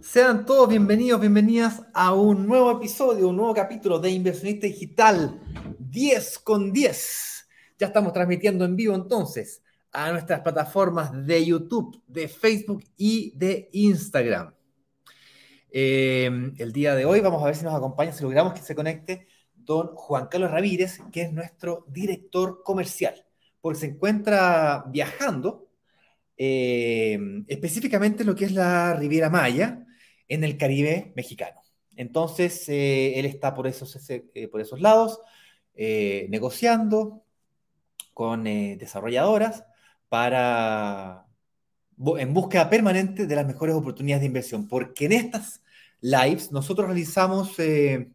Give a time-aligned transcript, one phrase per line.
[0.00, 5.40] Sean todos bienvenidos, bienvenidas a un nuevo episodio, un nuevo capítulo de Inversionista Digital
[5.78, 7.48] 10 con 10.
[7.78, 13.68] Ya estamos transmitiendo en vivo entonces a nuestras plataformas de YouTube, de Facebook y de
[13.70, 14.54] Instagram.
[15.70, 18.74] Eh, el día de hoy vamos a ver si nos acompaña, si logramos que se
[18.74, 23.24] conecte don Juan Carlos Ramírez, que es nuestro director comercial,
[23.60, 25.68] porque se encuentra viajando
[26.44, 29.84] eh, específicamente lo que es la Riviera Maya
[30.28, 31.60] en el Caribe mexicano.
[31.96, 33.96] Entonces, eh, él está por esos,
[34.50, 35.20] por esos lados
[35.74, 37.24] negociando
[38.12, 39.64] con desarrolladoras
[40.08, 41.26] para
[42.18, 45.62] en búsqueda permanente de las mejores oportunidades de inversión, porque en estas
[46.00, 48.10] lives nosotros realizamos eh,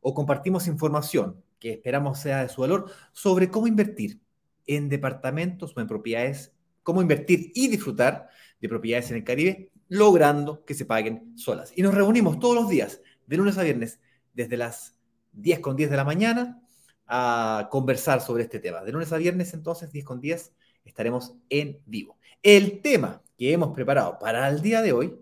[0.00, 4.20] o compartimos información que esperamos sea de su valor sobre cómo invertir
[4.66, 6.51] en departamentos o en propiedades,
[6.82, 8.28] cómo invertir y disfrutar
[8.60, 11.72] de propiedades en el Caribe, logrando que se paguen solas.
[11.76, 14.00] Y nos reunimos todos los días, de lunes a viernes,
[14.34, 14.98] desde las
[15.32, 16.62] 10 con 10 de la mañana,
[17.06, 18.82] a conversar sobre este tema.
[18.82, 20.52] De lunes a viernes, entonces, 10 con 10
[20.84, 22.18] estaremos en vivo.
[22.42, 25.14] El tema que hemos preparado para el día de hoy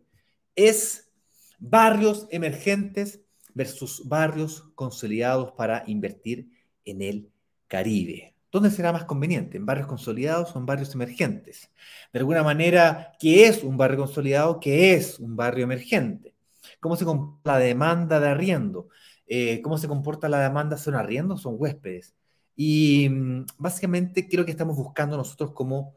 [0.54, 1.10] es
[1.58, 3.20] barrios emergentes
[3.54, 6.50] versus barrios consolidados para invertir
[6.84, 7.30] en el
[7.66, 8.34] Caribe.
[8.52, 9.56] ¿Dónde será más conveniente?
[9.56, 11.70] ¿En barrios consolidados o en barrios emergentes?
[12.12, 14.58] De alguna manera, ¿qué es un barrio consolidado?
[14.58, 16.34] ¿Qué es un barrio emergente?
[16.80, 18.88] ¿Cómo se comporta la demanda de arriendo?
[19.26, 20.76] Eh, ¿Cómo se comporta la demanda?
[20.76, 21.42] ¿Son arriendos?
[21.42, 22.14] ¿Son huéspedes?
[22.56, 25.94] Y mm, básicamente creo que estamos buscando nosotros como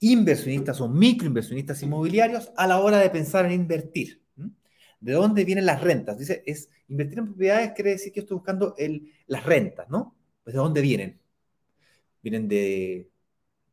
[0.00, 4.22] inversionistas o microinversionistas inmobiliarios a la hora de pensar en invertir.
[5.00, 6.18] ¿De dónde vienen las rentas?
[6.18, 10.16] Dice, es invertir en propiedades quiere decir que estoy buscando el, las rentas, ¿no?
[10.44, 11.21] Pues ¿de dónde vienen?
[12.22, 13.10] Vienen de...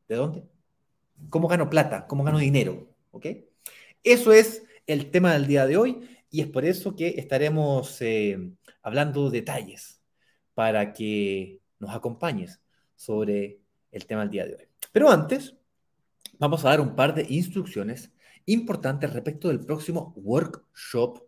[0.07, 0.43] ¿De dónde?
[1.29, 2.07] ¿Cómo gano plata?
[2.07, 2.87] ¿Cómo gano dinero?
[3.11, 3.27] ¿Ok?
[4.03, 8.37] Eso es el tema del día de hoy y es por eso que estaremos eh,
[8.81, 10.01] hablando detalles
[10.53, 12.59] para que nos acompañes
[12.95, 13.61] sobre
[13.91, 14.67] el tema del día de hoy.
[14.91, 15.55] Pero antes,
[16.37, 18.11] vamos a dar un par de instrucciones
[18.45, 21.23] importantes respecto del próximo workshop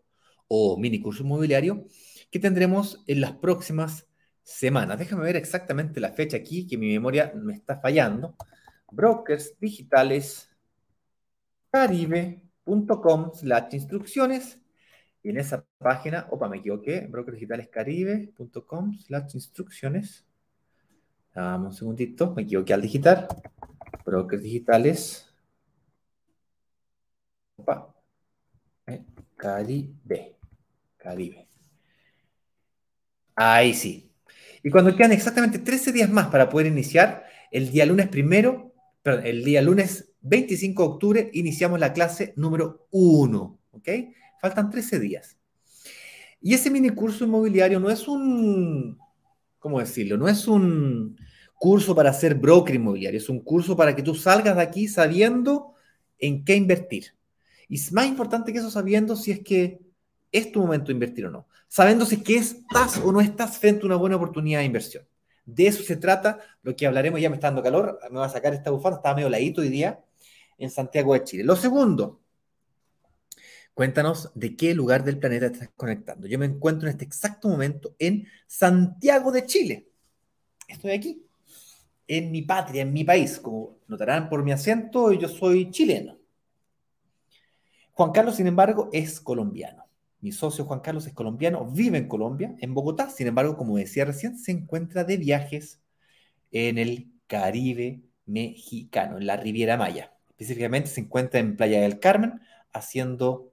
[0.48, 1.86] o mini curso inmobiliario
[2.30, 4.08] que tendremos en las próximas
[4.58, 5.00] semanas.
[5.00, 8.36] Déjame ver exactamente la fecha aquí, que mi memoria me está fallando.
[8.92, 10.50] Brokers digitales
[11.72, 14.60] caribe.com slash instrucciones.
[15.24, 20.26] Y en esa página, opa, me equivoqué, brokersdigitalescaribe.com slash instrucciones.
[21.34, 23.28] Dame un segundito, me equivoqué al digital.
[24.06, 25.34] Brokers digitales.
[27.58, 27.94] Opa.
[28.88, 29.06] Eh,
[29.38, 30.38] Caribe.
[30.98, 31.48] Caribe.
[33.36, 34.11] Ahí sí.
[34.64, 39.26] Y cuando quedan exactamente 13 días más para poder iniciar, el día lunes primero, perdón,
[39.26, 43.60] el día lunes 25 de octubre, iniciamos la clase número 1.
[43.72, 43.90] ¿Ok?
[44.40, 45.38] Faltan 13 días.
[46.42, 48.98] Y ese mini curso inmobiliario no es un
[49.62, 50.18] ¿cómo decirlo?
[50.18, 51.16] No es un
[51.54, 55.76] curso para ser broker inmobiliario, es un curso para que tú salgas de aquí sabiendo
[56.18, 57.14] en qué invertir.
[57.70, 59.80] Y es más importante que eso sabiendo si es que
[60.32, 61.48] es tu momento de invertir o no.
[61.68, 65.08] Sabiendo si que estás o no estás frente a una buena oportunidad de inversión.
[65.46, 68.30] De eso se trata lo que hablaremos, ya me está dando calor, me va a
[68.30, 70.04] sacar esta bufanda, estaba medio ladito hoy día
[70.58, 71.44] en Santiago de Chile.
[71.44, 72.22] Lo segundo,
[73.74, 76.28] Cuéntanos de qué lugar del planeta estás conectando.
[76.28, 79.88] Yo me encuentro en este exacto momento en Santiago de Chile.
[80.68, 81.26] Estoy aquí,
[82.08, 83.40] en mi patria, en mi país.
[83.40, 86.18] Como notarán por mi acento, yo soy chileno.
[87.94, 89.86] Juan Carlos, sin embargo, es colombiano.
[90.22, 93.10] Mi socio Juan Carlos es colombiano, vive en Colombia, en Bogotá.
[93.10, 95.82] Sin embargo, como decía recién, se encuentra de viajes
[96.52, 100.14] en el Caribe mexicano, en la Riviera Maya.
[100.30, 102.40] Específicamente se encuentra en Playa del Carmen
[102.72, 103.52] haciendo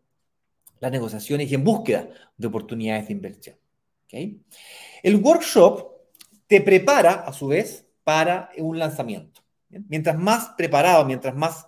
[0.80, 3.56] las negociaciones y en búsqueda de oportunidades de inversión.
[4.10, 5.92] El workshop
[6.46, 9.42] te prepara, a su vez, para un lanzamiento.
[9.68, 11.67] Mientras más preparado, mientras más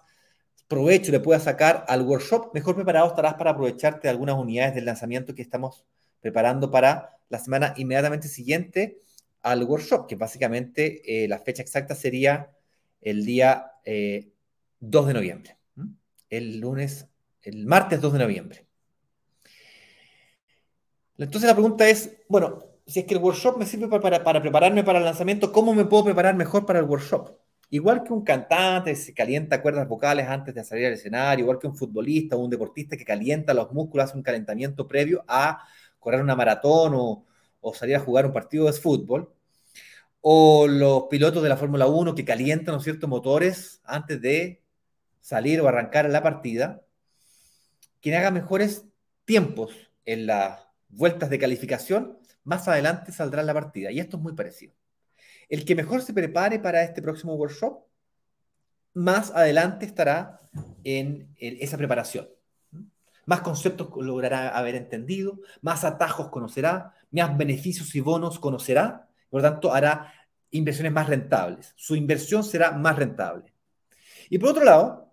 [0.70, 4.84] provecho le puedas sacar al workshop, mejor preparado estarás para aprovecharte de algunas unidades del
[4.84, 5.84] lanzamiento que estamos
[6.20, 9.00] preparando para la semana inmediatamente siguiente
[9.42, 12.52] al workshop, que básicamente eh, la fecha exacta sería
[13.00, 14.32] el día 2 eh,
[14.80, 15.56] de noviembre,
[16.28, 17.08] el lunes,
[17.42, 18.64] el martes 2 de noviembre.
[21.18, 25.00] Entonces la pregunta es, bueno, si es que el workshop me sirve para, prepararme para
[25.00, 27.39] el lanzamiento, ¿cómo me puedo preparar mejor para el workshop?
[27.72, 31.68] Igual que un cantante se calienta cuerdas vocales antes de salir al escenario, igual que
[31.68, 35.64] un futbolista o un deportista que calienta los músculos, hace un calentamiento previo a
[36.00, 37.26] correr una maratón o,
[37.74, 39.32] salir a jugar un partido de fútbol,
[40.20, 44.62] o los pilotos de la Fórmula 1 que calientan ciertos motores antes de
[45.20, 46.82] salir o arrancar la partida.
[48.00, 48.84] quien haga mejores
[49.24, 49.72] tiempos
[50.04, 53.90] en las vueltas de calificación, más adelante saldrá la partida.
[53.92, 54.79] Y esto es muy parecido.
[55.50, 57.84] El que mejor se prepare para este próximo workshop,
[58.94, 60.40] más adelante estará
[60.84, 62.28] en, esa preparación.
[63.26, 69.50] Más conceptos logrará haber entendido, más atajos conocerá, más beneficios y bonos conocerá, por lo
[69.50, 70.14] tanto hará
[70.52, 71.72] inversiones más rentables.
[71.76, 73.52] Su inversión será más rentable.
[74.28, 75.12] Y por otro lado,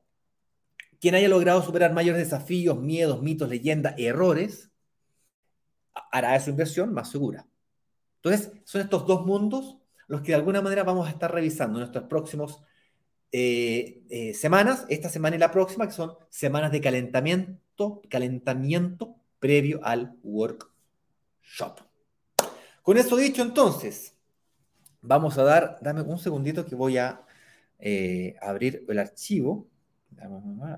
[1.00, 4.70] quien haya logrado superar mayores desafíos, miedos, mitos, leyendas, errores,
[6.12, 7.48] hará su inversión más segura.
[8.18, 11.82] Entonces, son estos dos mundos los que de alguna manera vamos a estar revisando en
[11.82, 12.62] nuestras próximas
[13.32, 19.82] eh, eh, semanas, esta semana y la próxima, que son semanas de calentamiento, calentamiento previo
[19.84, 21.82] al workshop.
[22.82, 24.16] Con esto dicho, entonces,
[25.02, 27.22] vamos a dar, dame un segundito que voy a
[27.80, 29.68] eh, abrir el archivo.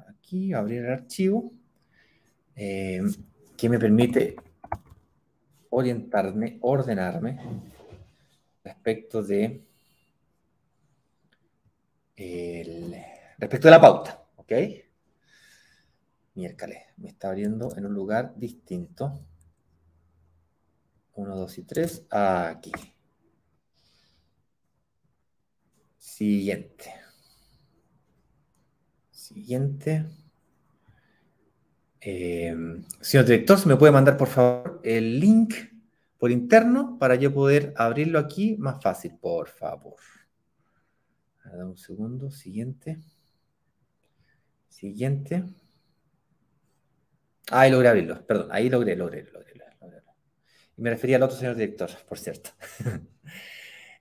[0.10, 1.54] Aquí, abrir el archivo,
[2.56, 4.36] que me permite
[5.70, 7.40] orientarme, ordenarme
[8.70, 9.66] respecto de
[13.38, 14.52] respecto de la pauta, ¿ok?
[16.36, 19.26] Miércoles, me está abriendo en un lugar distinto.
[21.14, 22.72] Uno, dos y tres, aquí.
[25.98, 26.94] Siguiente.
[29.12, 30.06] Siguiente.
[32.02, 32.56] Eh,
[33.02, 35.54] señor director, ¿se me puede mandar por favor el link
[36.20, 39.96] por interno para yo poder abrirlo aquí más fácil, por favor?
[41.52, 42.30] Un segundo.
[42.30, 43.00] Siguiente.
[44.68, 45.44] Siguiente.
[47.52, 48.26] Ahí logré abrirlo.
[48.28, 49.54] Perdón, ahí logré, logré, logré.
[49.56, 50.02] logré.
[50.78, 52.52] Y me refería al otro señor director, por cierto.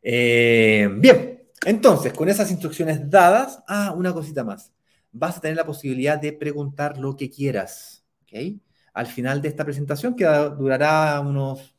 [0.00, 4.72] Eh, bien, entonces, con esas instrucciones dadas, ah, una cosita más.
[5.10, 8.06] Vas a tener la posibilidad de preguntar lo que quieras.
[8.22, 8.60] ¿ok?
[8.94, 10.24] Al final de esta presentación, que
[10.56, 11.77] durará unos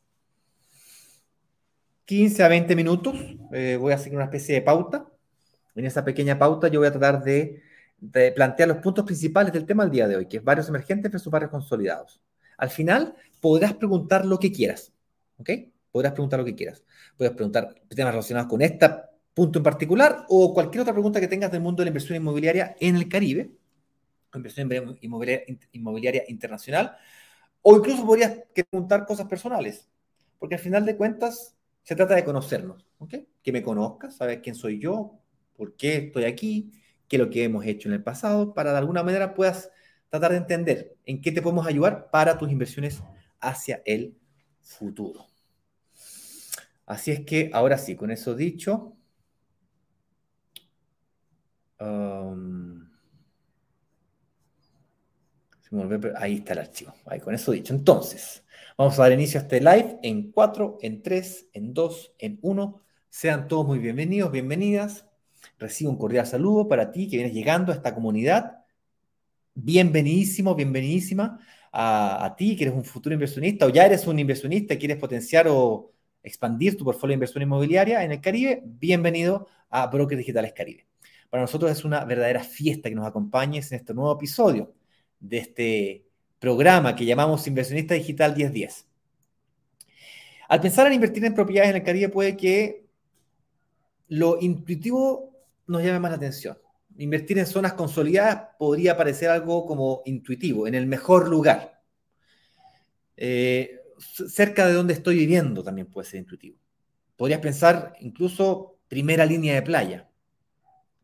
[2.10, 3.16] 15 a 20 minutos,
[3.52, 5.06] eh, voy a hacer una especie de pauta
[5.76, 7.62] en esa pequeña pauta yo voy a tratar de,
[8.34, 11.32] plantear los puntos principales del tema del día de hoy, que es barrios emergentes versus
[11.32, 12.20] barrios consolidados.
[12.58, 14.92] Al final podrás preguntar lo que quieras,
[15.38, 15.52] ¿ok?
[15.92, 16.84] Podrás preguntar lo que quieras.
[17.16, 18.90] Puedes preguntar temas relacionados con este
[19.36, 22.76] punto en particular o cualquier otra pregunta que tengas del mundo de la inversión inmobiliaria
[22.80, 23.52] en el Caribe,
[24.34, 26.98] inversión inmobiliaria, inmobiliaria internacional,
[27.62, 29.88] o incluso podrías preguntar cosas personales,
[30.40, 31.56] porque al final de cuentas
[31.90, 33.16] se trata de conocernos, ¿ok?
[33.42, 35.18] Que me conozcas, sabes quién soy yo,
[35.56, 36.72] por qué estoy aquí,
[37.08, 39.72] qué es lo que hemos hecho en el pasado, para de alguna manera puedas
[40.08, 43.02] tratar de entender en qué te podemos ayudar para tus inversiones
[43.40, 44.16] hacia el
[44.62, 45.26] futuro.
[46.86, 48.96] Así es que ahora sí, con eso dicho,
[51.80, 52.79] um,
[56.18, 56.94] ahí está el archivo.
[57.24, 57.74] Con eso dicho.
[57.74, 58.44] Entonces,
[58.78, 62.82] vamos a dar inicio a este live en 4, en 3, en 2, en 1.
[63.10, 65.06] Sean todos muy bienvenidos, bienvenidas.
[65.58, 68.64] Recibo un cordial saludo para ti que vienes llegando a esta comunidad.
[69.54, 71.40] Bienvenidísimo, bienvenidísima
[71.72, 75.48] a, ti que eres un futuro inversionista o ya eres un inversionista y quieres potenciar
[75.50, 75.92] o
[76.24, 78.62] expandir tu portfolio de inversión inmobiliaria en el Caribe.
[78.66, 80.88] Bienvenido a Brokers Digitales Caribe.
[81.30, 84.74] Para nosotros es una verdadera fiesta que nos acompañes en este nuevo episodio
[85.20, 86.06] de este
[86.40, 88.86] programa que llamamos Inversionista Digital 1010.
[90.48, 92.86] Al pensar en invertir en propiedades en el Caribe puede que
[94.08, 95.36] lo intuitivo
[95.68, 96.58] nos llame más la atención.
[96.98, 101.82] Invertir en zonas consolidadas podría parecer algo como intuitivo, en el mejor lugar.
[103.16, 106.58] Eh, cerca de donde estoy viviendo también puede ser intuitivo.
[107.16, 110.10] Podrías pensar incluso primera línea de playa,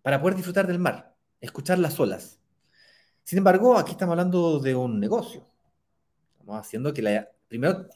[0.02, 2.40] para poder disfrutar del mar, escuchar las olas.
[3.26, 5.48] Sin embargo, aquí estamos hablando de un negocio.
[6.34, 7.88] Estamos haciendo que la, primero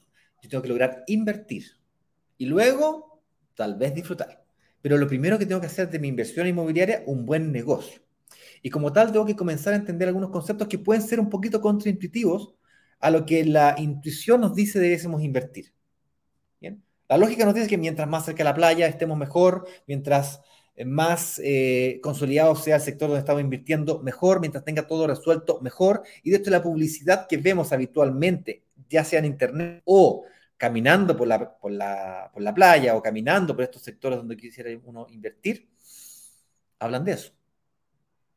[0.41, 1.65] yo tengo que lograr invertir
[2.39, 3.21] y luego
[3.53, 4.43] tal vez disfrutar.
[4.81, 8.01] Pero lo primero que tengo que hacer de mi inversión inmobiliaria, un buen negocio.
[8.63, 11.61] Y como tal, tengo que comenzar a entender algunos conceptos que pueden ser un poquito
[11.61, 12.55] contraintuitivos
[12.99, 15.73] a lo que la intuición nos dice debemos invertir.
[17.07, 20.41] La lógica nos dice que mientras más cerca de la playa estemos mejor, mientras
[20.85, 26.03] más eh, consolidado sea el sector donde estamos invirtiendo, mejor, mientras tenga todo resuelto, mejor.
[26.23, 30.23] Y de hecho, la publicidad que vemos habitualmente, ya sea en Internet o
[30.57, 34.69] caminando por la, por la, por la playa o caminando por estos sectores donde quisiera
[34.83, 35.69] uno invertir,
[36.79, 37.31] hablan de eso.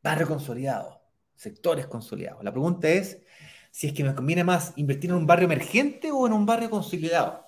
[0.01, 1.01] Barrio consolidado,
[1.35, 2.43] sectores consolidados.
[2.43, 3.21] La pregunta es
[3.71, 6.69] si es que me conviene más invertir en un barrio emergente o en un barrio
[6.69, 7.47] consolidado.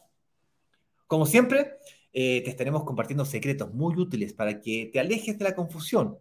[1.07, 1.77] Como siempre,
[2.17, 6.17] eh, te estaremos compartiendo secretos muy útiles para que te alejes de la confusión.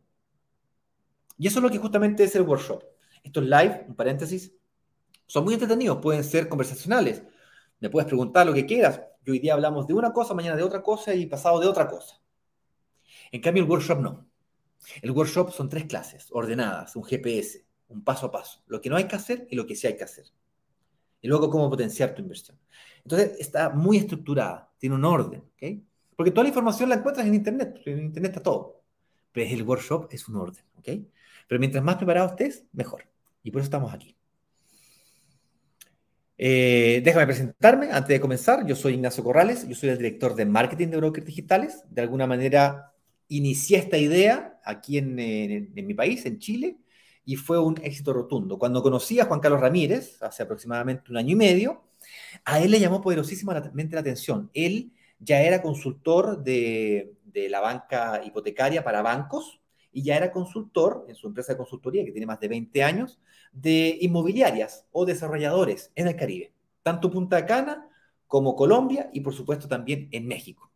[1.38, 2.82] Y eso es lo que justamente es el workshop.
[3.22, 4.52] Esto es live, un paréntesis,
[5.26, 7.22] Son muy entretenidos, pueden ser conversacionales.
[7.78, 9.02] Me puedes preguntar lo que quieras.
[9.24, 11.86] Yo hoy día hablamos de una cosa, mañana de otra cosa y pasado de otra
[11.86, 12.20] cosa.
[13.30, 14.28] En cambio, el workshop no.
[15.00, 18.64] El workshop son tres clases ordenadas, un GPS, un paso a paso.
[18.66, 20.26] Lo que no hay que hacer y lo que sí hay que hacer.
[21.24, 22.58] Y luego cómo potenciar tu inversión.
[23.02, 25.40] Entonces, está muy estructurada, tiene un orden.
[25.40, 25.82] ¿ok?
[26.14, 27.80] Porque toda la información la encuentras en Internet.
[27.86, 28.82] En Internet está todo.
[29.32, 30.62] Pero el workshop es un orden.
[30.76, 30.88] ¿ok?
[31.48, 33.06] Pero mientras más preparado estés, mejor.
[33.42, 34.14] Y por eso estamos aquí.
[36.36, 38.66] Eh, déjame presentarme antes de comenzar.
[38.66, 41.84] Yo soy Ignacio Corrales, yo soy el director de marketing de Brokers Digitales.
[41.88, 42.92] De alguna manera
[43.28, 46.76] inicié esta idea aquí en, mi país, en Chile,
[47.24, 48.58] y fue un éxito rotundo.
[48.58, 51.84] Cuando conocí a Juan Carlos Ramírez, hace aproximadamente un año y medio,
[52.44, 54.50] a él le llamó poderosísimamente la atención.
[54.52, 59.60] Él ya era consultor de, de la banca hipotecaria para bancos
[59.92, 63.20] y ya era consultor en su empresa de consultoría, que tiene más de 20 años,
[63.52, 66.52] de inmobiliarias o desarrolladores en el Caribe,
[66.82, 67.88] tanto Punta Cana
[68.26, 70.70] como Colombia y por supuesto también en México.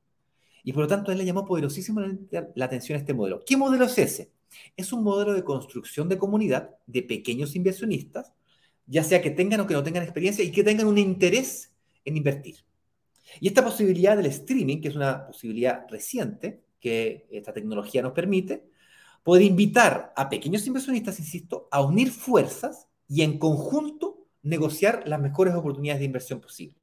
[0.62, 3.42] Y por lo tanto, él le llamó poderosísimamente la atención a este modelo.
[3.44, 4.32] ¿Qué modelo es ese?
[4.76, 8.32] Es un modelo de construcción de comunidad de pequeños inversionistas,
[8.86, 11.72] ya sea que tengan o que no tengan experiencia y que tengan un interés
[12.04, 12.64] en invertir.
[13.40, 18.64] Y esta posibilidad del streaming, que es una posibilidad reciente que esta tecnología nos permite,
[19.22, 25.54] puede invitar a pequeños inversionistas, insisto, a unir fuerzas y en conjunto negociar las mejores
[25.54, 26.78] oportunidades de inversión posibles.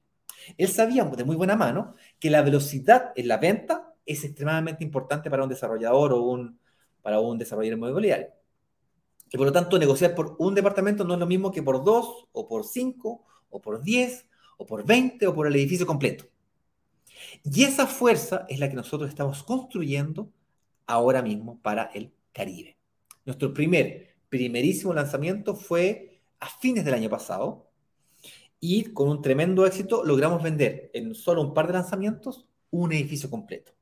[0.56, 5.28] Él sabía de muy buena mano que la velocidad en la venta es extremadamente importante
[5.28, 6.60] para un desarrollador o un,
[7.06, 8.26] para un desarrollador inmobiliario.
[9.30, 12.26] Y por lo tanto, negociar por un departamento no es lo mismo que por dos,
[12.32, 16.24] o por cinco, o por diez, o por veinte, o por el edificio completo.
[17.44, 20.32] Y esa fuerza es la que nosotros estamos construyendo
[20.84, 22.76] ahora mismo para el Caribe.
[23.24, 27.70] Nuestro primer, primerísimo lanzamiento fue a fines del año pasado
[28.58, 33.30] y con un tremendo éxito logramos vender en solo un par de lanzamientos un edificio
[33.30, 33.75] completo.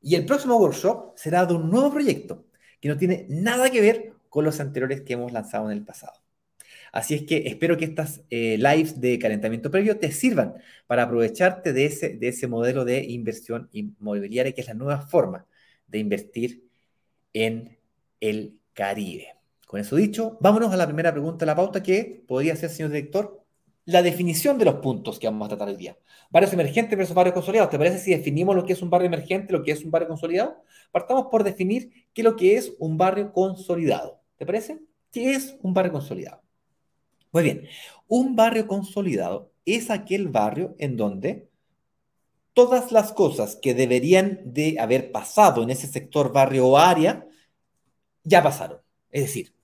[0.00, 2.46] Y el próximo workshop será de un nuevo proyecto
[2.80, 6.14] que no tiene nada que ver con los anteriores que hemos lanzado en el pasado.
[6.92, 10.54] Así es que espero que estas eh, lives de calentamiento previo te sirvan
[10.86, 15.46] para aprovecharte de ese, de ese modelo de inversión inmobiliaria que es la nueva forma
[15.86, 16.64] de invertir
[17.32, 17.78] en
[18.20, 19.34] el Caribe.
[19.66, 22.90] Con eso dicho, vámonos a la primera pregunta de la pauta que podría ser, señor
[22.90, 23.37] director,
[23.88, 25.96] la definición de los puntos que vamos a tratar hoy día.
[26.28, 27.70] Barrios emergentes versus barrios consolidados.
[27.70, 30.08] ¿Te parece si definimos lo que es un barrio emergente, lo que es un barrio
[30.08, 30.62] consolidado?
[30.92, 34.20] Partamos por definir qué es lo que es un barrio consolidado.
[34.36, 34.78] ¿Te parece?
[35.10, 36.42] ¿Qué es un barrio consolidado?
[37.32, 37.66] Muy bien,
[38.08, 41.48] un barrio consolidado es aquel barrio en donde
[42.52, 47.26] todas las cosas que deberían de haber pasado en ese sector, barrio o área,
[48.22, 48.80] ya pasaron.
[49.10, 49.54] Es decir,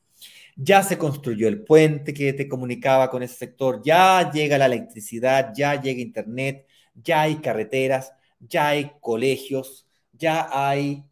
[0.57, 5.53] ya se construyó el puente que te comunicaba con ese sector, ya llega la electricidad,
[5.55, 11.05] ya llega internet, ya hay carreteras, ya hay colegios, ya hay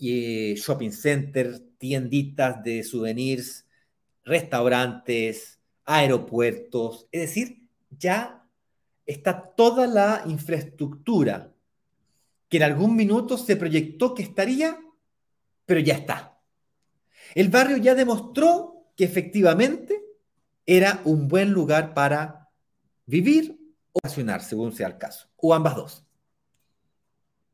[0.00, 3.66] eh, shopping centers, tienditas de souvenirs,
[4.24, 8.44] restaurantes, aeropuertos, es decir, ya
[9.06, 11.52] está toda la infraestructura
[12.48, 14.78] que en algún minuto se proyectó que estaría,
[15.66, 16.38] pero ya está.
[17.34, 18.69] El barrio ya demostró
[19.00, 20.04] que efectivamente
[20.66, 22.50] era un buen lugar para
[23.06, 23.58] vivir
[23.92, 26.06] o vacacionar, según sea el caso, o ambas dos.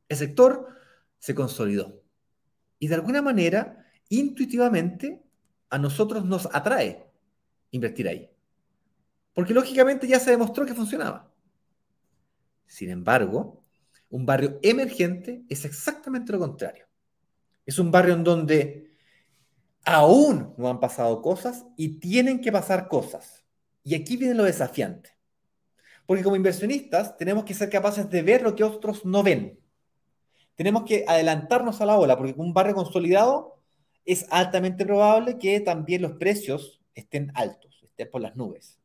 [0.09, 0.67] El sector
[1.21, 2.03] se consolidó
[2.81, 5.23] y de alguna manera, intuitivamente,
[5.71, 7.13] a nosotros nos atrae
[7.71, 8.29] invertir ahí.
[9.33, 11.33] Porque lógicamente ya se demostró que funcionaba.
[12.67, 13.63] Sin embargo,
[14.11, 16.89] un barrio emergente es exactamente lo contrario.
[17.65, 18.96] Es un barrio en donde
[19.87, 23.45] aún no han pasado cosas y tienen que pasar cosas.
[23.85, 25.11] Y aquí viene lo desafiante.
[26.05, 29.59] Porque como inversionistas tenemos que ser capaces de ver lo que otros no ven.
[30.57, 33.63] Tenemos que adelantarnos a la ola, porque con un barrio consolidado
[34.05, 38.81] es altamente probable que también los precios estén altos, estén por las nubes.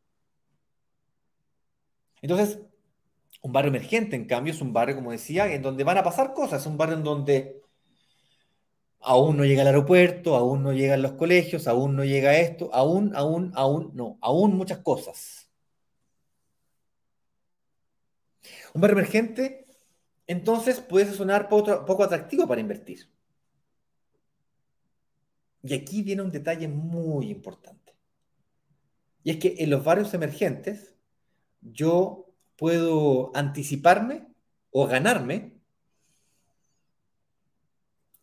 [2.22, 2.60] Entonces,
[3.42, 6.34] un barrio emergente, en cambio, es un barrio, como decía, en donde van a pasar
[6.34, 7.61] cosas, un barrio en donde
[9.02, 13.16] aún no llega el aeropuerto, aún no llegan los colegios, aún no llega esto, aún,
[13.16, 15.50] aún, aún, no, aún muchas cosas.
[18.74, 19.66] Un barrio emergente,
[20.28, 23.10] entonces, puede sonar poco atractivo para invertir.
[25.64, 27.96] Y aquí viene un detalle muy importante.
[29.24, 30.96] Y es que en los barrios emergentes,
[31.62, 34.28] yo puedo anticiparme
[34.72, 35.61] o ganarme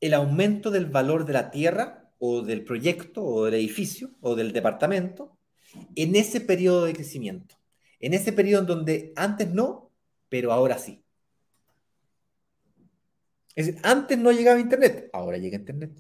[0.01, 4.53] el aumento del valor de la tierra o del proyecto o del edificio o del
[4.53, 5.37] departamento
[5.95, 7.57] en ese periodo de crecimiento,
[8.01, 9.91] en ese periodo en donde antes no,
[10.29, 11.03] pero ahora sí.
[13.55, 15.93] Es antes no llegaba Internet, ahora llega Internet.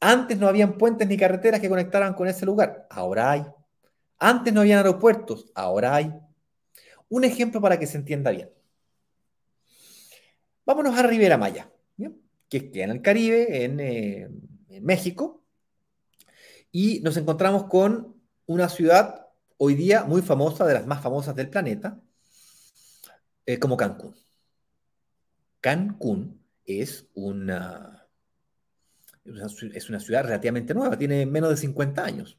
[0.00, 3.44] Antes no habían puentes ni carreteras que conectaran con ese lugar, ahora hay.
[4.18, 6.12] Antes no habían aeropuertos, ahora hay.
[7.08, 8.50] Un ejemplo para que se entienda bien.
[10.66, 11.70] Vámonos a Rivera Maya,
[12.48, 14.28] que queda en el Caribe, en, eh,
[14.68, 15.44] en México,
[16.70, 18.14] y nos encontramos con
[18.46, 19.26] una ciudad
[19.56, 22.00] hoy día muy famosa, de las más famosas del planeta,
[23.46, 24.14] eh, como Cancún.
[25.60, 28.06] Cancún es una,
[29.24, 32.38] es una ciudad relativamente nueva, tiene menos de 50 años.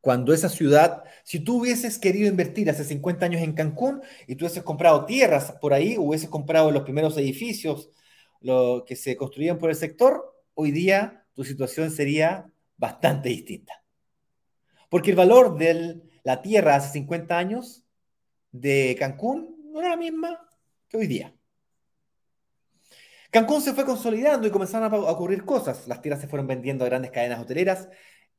[0.00, 4.44] Cuando esa ciudad, si tú hubieses querido invertir hace 50 años en Cancún y tú
[4.44, 7.90] hubieses comprado tierras por ahí, hubieses comprado los primeros edificios
[8.46, 13.82] lo, que se construían por el sector, hoy día tu situación sería bastante distinta.
[14.88, 17.84] Porque el valor de la tierra hace 50 años
[18.52, 20.48] de Cancún no era la misma
[20.88, 21.34] que hoy día.
[23.30, 25.86] Cancún se fue consolidando y comenzaron a ocurrir cosas.
[25.88, 27.88] Las tierras se fueron vendiendo a grandes cadenas hoteleras,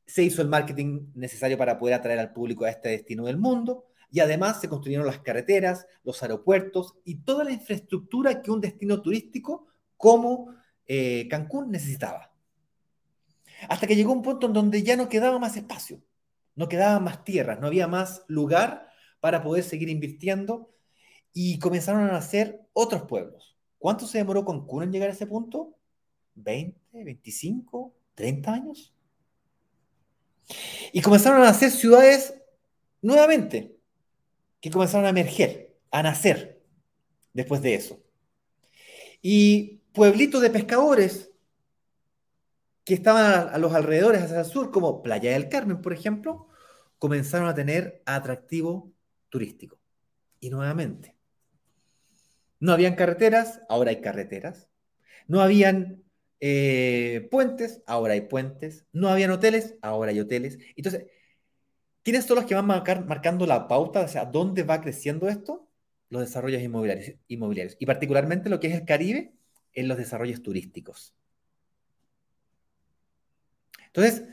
[0.06, 3.84] se hizo el marketing necesario para poder atraer al público a este destino del mundo
[4.10, 9.02] y además se construyeron las carreteras, los aeropuertos y toda la infraestructura que un destino
[9.02, 9.66] turístico
[9.98, 10.54] como
[10.86, 12.32] eh, Cancún necesitaba.
[13.68, 16.00] Hasta que llegó un punto en donde ya no quedaba más espacio,
[16.54, 18.88] no quedaba más tierras, no había más lugar
[19.20, 20.70] para poder seguir invirtiendo
[21.34, 23.56] y comenzaron a nacer otros pueblos.
[23.78, 25.76] ¿Cuánto se demoró Cancún en llegar a ese punto?
[26.36, 28.94] ¿20, 25, 30 años?
[30.92, 32.34] Y comenzaron a nacer ciudades
[33.02, 33.76] nuevamente,
[34.60, 36.62] que comenzaron a emerger, a nacer
[37.32, 38.00] después de eso.
[39.20, 41.32] Y pueblitos de pescadores
[42.84, 46.46] que estaban a los alrededores hacia el sur, como Playa del Carmen, por ejemplo,
[46.98, 48.92] comenzaron a tener atractivo
[49.28, 49.80] turístico.
[50.38, 51.16] Y nuevamente,
[52.60, 54.68] no habían carreteras, ahora hay carreteras.
[55.26, 56.04] No habían
[56.38, 58.86] eh, puentes, ahora hay puentes.
[58.92, 60.60] No habían hoteles, ahora hay hoteles.
[60.76, 61.06] Entonces,
[62.04, 64.02] ¿quiénes son los que van marcando la pauta?
[64.02, 65.68] O sea, ¿dónde va creciendo esto?
[66.08, 67.76] Los desarrollos inmobiliarios, inmobiliarios.
[67.80, 69.37] Y particularmente lo que es el Caribe
[69.78, 71.14] en los desarrollos turísticos.
[73.86, 74.24] Entonces,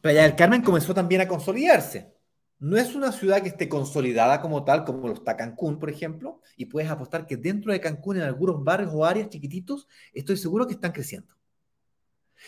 [0.00, 2.14] Playa del Carmen comenzó también a consolidarse.
[2.58, 6.42] No es una ciudad que esté consolidada como tal, como lo está Cancún, por ejemplo,
[6.56, 10.66] y puedes apostar que dentro de Cancún, en algunos barrios o áreas chiquititos, estoy seguro
[10.66, 11.34] que están creciendo.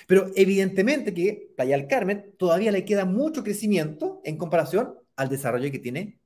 [0.07, 5.71] Pero evidentemente que Playa del Carmen todavía le queda mucho crecimiento en comparación al desarrollo
[5.71, 6.19] que tiene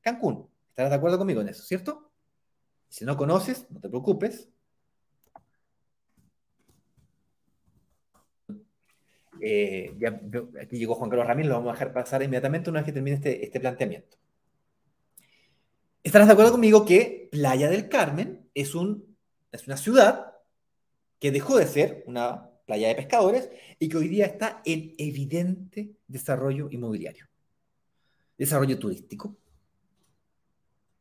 [0.00, 0.48] Cancún.
[0.70, 2.10] ¿Estarás de acuerdo conmigo en eso, cierto?
[2.88, 4.48] Si no conoces, no te preocupes,
[9.40, 10.20] Eh, ya,
[10.60, 13.16] aquí llegó Juan Carlos Ramírez, lo vamos a dejar pasar inmediatamente una vez que termine
[13.16, 14.16] este, este planteamiento.
[16.02, 19.16] Estarás de acuerdo conmigo que Playa del Carmen es, un,
[19.50, 20.34] es una ciudad
[21.18, 25.92] que dejó de ser una playa de pescadores y que hoy día está en evidente
[26.06, 27.26] desarrollo inmobiliario,
[28.36, 29.36] desarrollo turístico.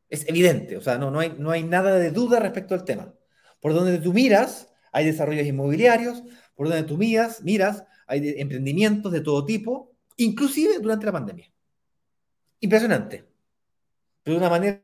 [0.09, 3.13] Es evidente, o sea, no, no, hay, no hay nada de duda respecto al tema.
[3.59, 6.23] Por donde tú miras, hay desarrollos inmobiliarios,
[6.55, 11.51] por donde tú miras, miras hay emprendimientos de todo tipo, inclusive durante la pandemia.
[12.59, 13.25] Impresionante.
[14.23, 14.83] Pero de una manera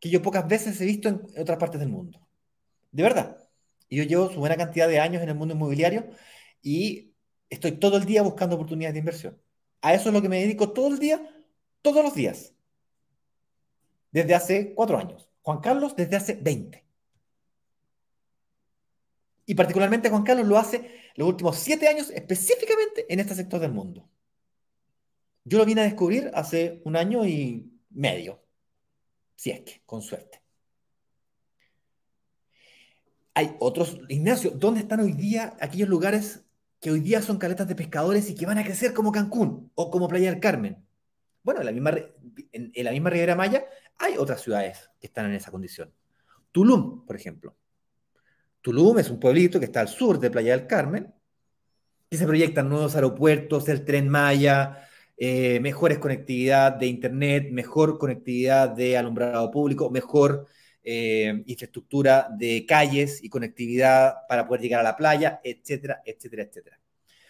[0.00, 2.20] que yo pocas veces he visto en otras partes del mundo.
[2.92, 3.36] De verdad.
[3.88, 6.08] Y yo llevo su buena cantidad de años en el mundo inmobiliario
[6.62, 7.14] y
[7.48, 9.40] estoy todo el día buscando oportunidades de inversión.
[9.80, 11.20] A eso es lo que me dedico todo el día,
[11.82, 12.54] todos los días.
[14.10, 15.28] Desde hace cuatro años.
[15.42, 16.83] Juan Carlos desde hace 20.
[19.46, 23.72] Y particularmente Juan Carlos lo hace los últimos siete años específicamente en este sector del
[23.72, 24.08] mundo.
[25.44, 28.42] Yo lo vine a descubrir hace un año y medio,
[29.36, 30.40] si es que, con suerte.
[33.34, 36.44] Hay otros, Ignacio, ¿dónde están hoy día aquellos lugares
[36.80, 39.90] que hoy día son caletas de pescadores y que van a crecer como Cancún o
[39.90, 40.84] como Playa del Carmen?
[41.42, 41.94] Bueno, en la misma,
[42.52, 43.66] en, Riviera Maya
[43.98, 45.92] hay otras ciudades que están en esa condición.
[46.52, 47.54] Tulum, por ejemplo.
[48.64, 51.12] Tulum es un pueblito que está al sur de Playa del Carmen,
[52.08, 58.70] y se proyectan nuevos aeropuertos, el tren Maya, eh, mejores conectividad de Internet, mejor conectividad
[58.70, 60.46] de alumbrado público, mejor
[60.82, 66.80] eh, infraestructura de calles y conectividad para poder llegar a la playa, etcétera, etcétera, etcétera.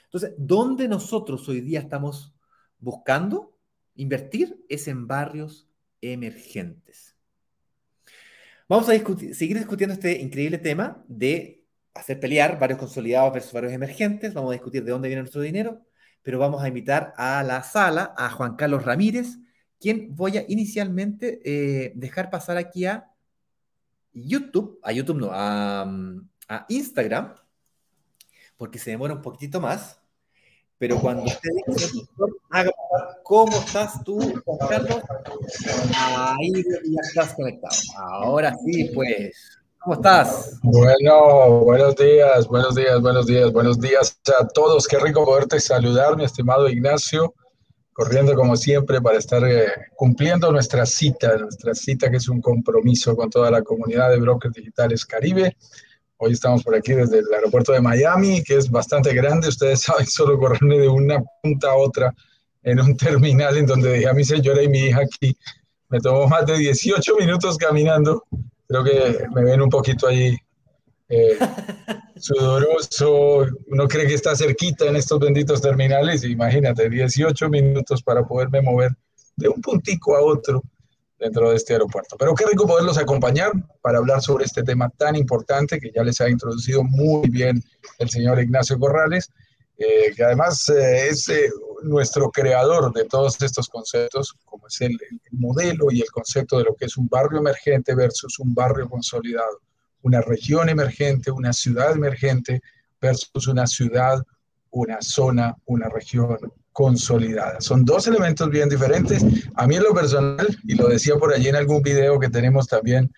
[0.05, 2.33] Entonces, ¿dónde nosotros hoy día estamos
[2.79, 3.59] buscando
[3.97, 4.65] invertir?
[4.69, 5.69] Es en barrios
[6.01, 7.14] emergentes.
[8.67, 14.33] Vamos a seguir discutiendo este increíble tema de hacer pelear varios consolidados versus varios emergentes.
[14.33, 15.83] Vamos a discutir de dónde viene nuestro dinero.
[16.23, 19.37] pero vamos a invitar a la sala a Juan Carlos Ramírez,
[19.79, 23.11] quien voy a inicialmente eh, dejar pasar aquí a
[24.15, 25.83] YouTube, a YouTube no, a,
[26.49, 27.35] a Instagram,
[28.57, 30.01] porque se demora un poquitito más.
[30.87, 31.49] Pero cuando usted
[32.51, 32.71] haga
[33.23, 34.19] cómo estás tú,
[34.69, 35.01] Carlos,
[35.97, 37.75] ahí ya estás conectado.
[37.97, 39.33] Ahora sí, pues.
[39.79, 40.59] ¿Cómo estás?
[40.63, 44.87] Bueno, buenos días, buenos días, buenos días, buenos días a todos.
[44.87, 47.33] Qué rico poderte saludar, mi estimado Ignacio,
[47.95, 53.17] corriendo como siempre para estar eh, cumpliendo nuestra cita, nuestra cita que es un compromiso
[53.17, 55.57] con toda la comunidad de brokers digitales Caribe.
[56.25, 59.49] Hoy estamos por aquí desde el aeropuerto de Miami, que es bastante grande.
[59.49, 62.15] Ustedes saben, solo correrme de una punta a otra
[62.63, 65.37] en un terminal en donde dejé a mi señora y mi hija aquí.
[65.91, 68.25] Me tomó más de 18 minutos caminando.
[68.67, 70.35] Creo que me ven un poquito ahí
[71.11, 71.37] eh,
[72.17, 73.45] sudoroso.
[73.67, 76.25] Uno cree que está cerquita en estos benditos terminales.
[76.25, 78.93] Imagínate, 18 minutos para poderme mover
[79.37, 80.63] de un puntico a otro
[81.25, 82.17] dentro de este aeropuerto.
[82.19, 86.21] Pero qué rico poderlos acompañar para hablar sobre este tema tan importante que ya les
[86.21, 87.63] ha introducido muy bien
[87.99, 89.31] el señor Ignacio Corrales,
[89.79, 91.51] eh, que además eh, es eh,
[91.83, 96.65] nuestro creador de todos estos conceptos, como es el, el, modelo y el concepto de
[96.65, 99.61] lo que es un barrio emergente versus un barrio consolidado,
[100.03, 102.61] una región emergente, una ciudad emergente
[103.01, 104.23] versus una ciudad,
[104.71, 106.39] una zona, una región
[106.75, 107.61] consolidada.
[107.61, 109.25] Son dos elementos bien diferentes.
[109.55, 112.67] A mí en lo personal, y lo decía por allí en algún video que tenemos
[112.67, 113.11] también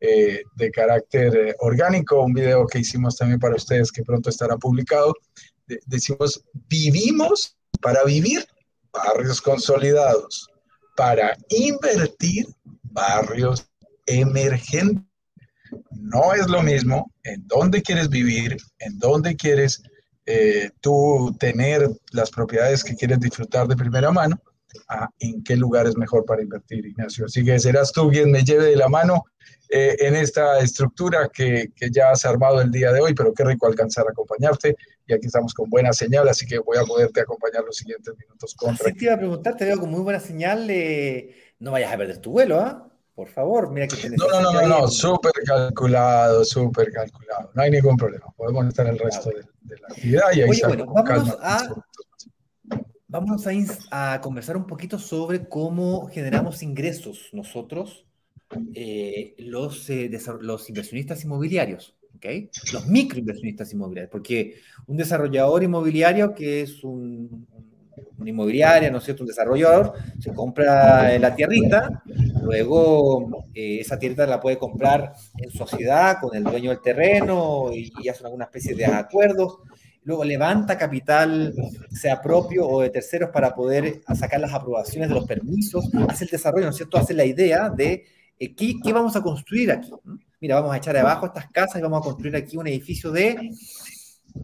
[0.00, 4.56] eh, de carácter eh, orgánico, un video que hicimos también para ustedes que pronto estará
[4.56, 5.14] publicado,
[5.68, 8.44] de, decimos, vivimos para vivir
[8.92, 10.48] barrios consolidados,
[10.96, 12.46] para invertir
[12.82, 13.64] barrios
[14.06, 15.04] emergentes.
[15.92, 19.82] No es lo mismo en dónde quieres vivir, en dónde quieres
[20.26, 24.40] eh, tú tener las propiedades que quieres disfrutar de primera mano,
[24.88, 27.26] a en qué lugar es mejor para invertir, Ignacio.
[27.26, 29.24] Así que serás tú quien me lleve de la mano
[29.68, 33.44] eh, en esta estructura que, que, ya has armado el día de hoy, pero qué
[33.44, 34.76] rico alcanzar a acompañarte.
[35.06, 38.54] Y aquí estamos con buena señal, así que voy a poderte acompañar los siguientes minutos.
[38.54, 40.66] Con así te iba a preguntar, te veo con muy buena señal.
[41.58, 42.93] No vayas a perder tu vuelo, ¿ah?
[43.14, 47.50] Por favor, mira que No, no, no, no, no, súper calculado, súper calculado.
[47.54, 48.26] No hay ningún problema.
[48.36, 51.74] Podemos estar el resto de, de, la actividad y ahí Oye, bueno, vámonos a,
[53.06, 58.04] vamos a, a, conversar un poquito sobre cómo generamos ingresos nosotros,
[58.74, 61.96] eh, los, eh, los inversionistas inmobiliarios.
[62.16, 62.50] ¿okay?
[62.72, 67.46] Los microinversionistas inmobiliarios, porque un desarrollador inmobiliario que es un,
[68.18, 69.22] una inmobiliaria, ¿no es cierto?
[69.22, 72.02] Un desarrollador se compra la tierrita,
[72.42, 77.92] luego eh, esa tierrita la puede comprar en sociedad con el dueño del terreno y,
[78.02, 79.58] y hacen alguna especie de acuerdos.
[80.04, 81.54] Luego levanta capital,
[81.90, 86.30] sea propio o de terceros, para poder sacar las aprobaciones de los permisos, hace el
[86.30, 86.98] desarrollo, ¿no es cierto?
[86.98, 88.04] Hace la idea de
[88.38, 89.90] eh, ¿qué, ¿qué, vamos a construir aquí.
[90.40, 93.50] Mira, vamos a echar abajo estas casas y vamos a construir aquí un edificio de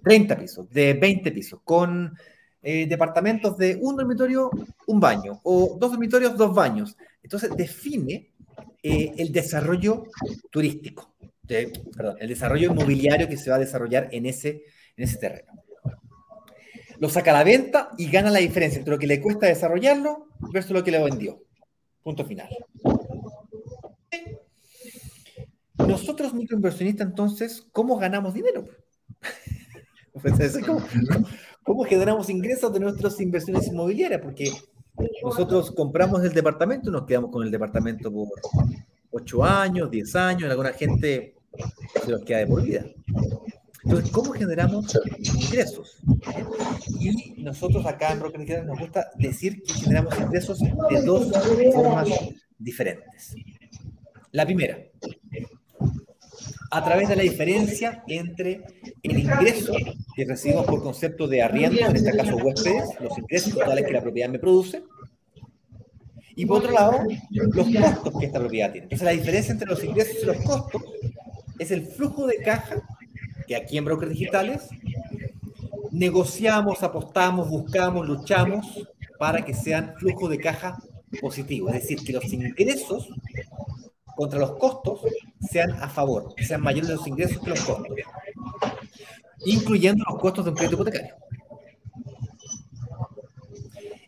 [0.03, 2.15] 30 pisos, de 20 pisos, con
[2.63, 4.51] eh, departamentos de un dormitorio,
[4.87, 6.97] un baño, o dos dormitorios, dos baños.
[7.23, 8.33] Entonces define
[8.83, 10.05] eh, el desarrollo
[10.51, 11.15] turístico,
[11.47, 14.65] perdón, el desarrollo inmobiliario que se va a desarrollar en ese,
[14.97, 15.53] en ese terreno.
[16.99, 20.29] Lo saca a la venta y gana la diferencia entre lo que le cuesta desarrollarlo
[20.53, 21.43] versus lo que le vendió.
[22.03, 22.49] Punto final.
[25.79, 28.67] Nosotros, microinversionistas, entonces, ¿cómo ganamos dinero?
[30.67, 30.85] ¿Cómo,
[31.65, 34.51] cómo generamos ingresos de nuestras inversiones inmobiliarias, porque
[35.23, 38.29] nosotros compramos el departamento nos quedamos con el departamento por
[39.11, 41.35] 8 años, 10 años, en alguna gente
[42.05, 42.85] se nos queda de por vida.
[43.85, 45.99] Entonces, ¿cómo generamos ingresos?
[46.99, 51.31] Y nosotros acá en Broker nos gusta decir que generamos ingresos de dos
[51.73, 52.09] formas
[52.59, 53.35] diferentes.
[54.33, 54.79] La primera,
[56.71, 58.63] a través de la diferencia entre
[59.03, 59.73] el ingreso
[60.15, 64.03] que recibimos por concepto de arriendo, en este caso huéspedes, los ingresos totales que la
[64.03, 64.85] propiedad me produce,
[66.37, 68.85] y por otro lado, los costos que esta propiedad tiene.
[68.85, 70.83] Entonces, la diferencia entre los ingresos y los costos
[71.59, 72.77] es el flujo de caja
[73.47, 74.69] que aquí en Brokers Digitales
[75.91, 80.79] negociamos, apostamos, buscamos, luchamos para que sean flujo de caja
[81.21, 81.69] positivo.
[81.69, 83.09] Es decir, que los ingresos
[84.17, 85.01] contra los costos
[85.51, 87.97] sean a favor, sean mayores los ingresos que los costos,
[89.45, 91.15] incluyendo los costos de un crédito hipotecario.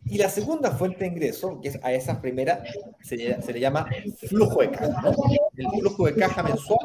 [0.06, 2.62] Y la segunda fuente de ingreso, que es a esa primera,
[3.02, 3.88] se, se le llama
[4.28, 5.14] flujo de caja, ¿no?
[5.56, 6.78] el flujo de caja mensual.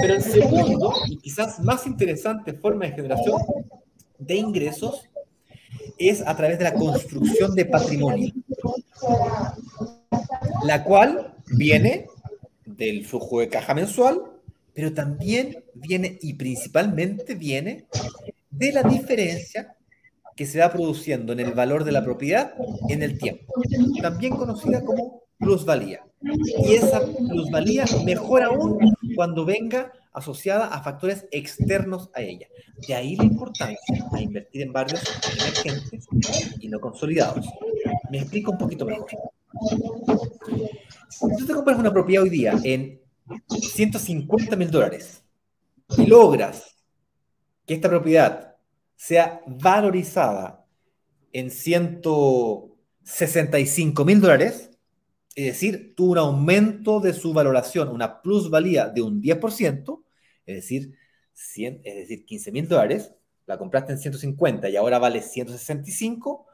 [0.00, 3.42] Pero el segundo, y quizás más interesante forma de generación
[4.18, 5.08] de ingresos,
[5.98, 8.32] es a través de la construcción de patrimonio,
[10.64, 12.06] la cual viene
[12.78, 14.22] del flujo de caja mensual,
[14.72, 17.84] pero también viene y principalmente viene
[18.50, 19.74] de la diferencia
[20.36, 22.54] que se va produciendo en el valor de la propiedad
[22.88, 23.52] en el tiempo,
[24.00, 26.04] también conocida como plusvalía.
[26.64, 28.78] Y esa plusvalía mejora aún
[29.16, 32.46] cuando venga asociada a factores externos a ella.
[32.86, 35.02] De ahí la importancia de invertir en barrios
[35.40, 36.06] emergentes
[36.60, 37.46] y no consolidados.
[38.10, 39.08] Me explico un poquito mejor.
[41.08, 43.00] Si tú te compras una propiedad hoy día en
[43.48, 45.22] 150 mil dólares
[45.96, 46.76] y logras
[47.66, 48.54] que esta propiedad
[48.94, 50.64] sea valorizada
[51.32, 54.70] en 165 mil dólares,
[55.34, 60.02] es decir, tuvo un aumento de su valoración, una plusvalía de un 10%,
[60.46, 60.94] es decir,
[61.32, 63.12] 100, es decir 15 mil dólares,
[63.46, 66.46] la compraste en 150 y ahora vale 165,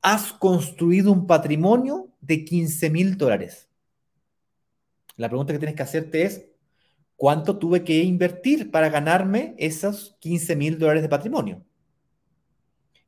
[0.00, 3.69] has construido un patrimonio de 15 mil dólares.
[5.20, 6.46] La pregunta que tienes que hacerte es,
[7.14, 11.62] ¿cuánto tuve que invertir para ganarme esos 15 mil dólares de patrimonio?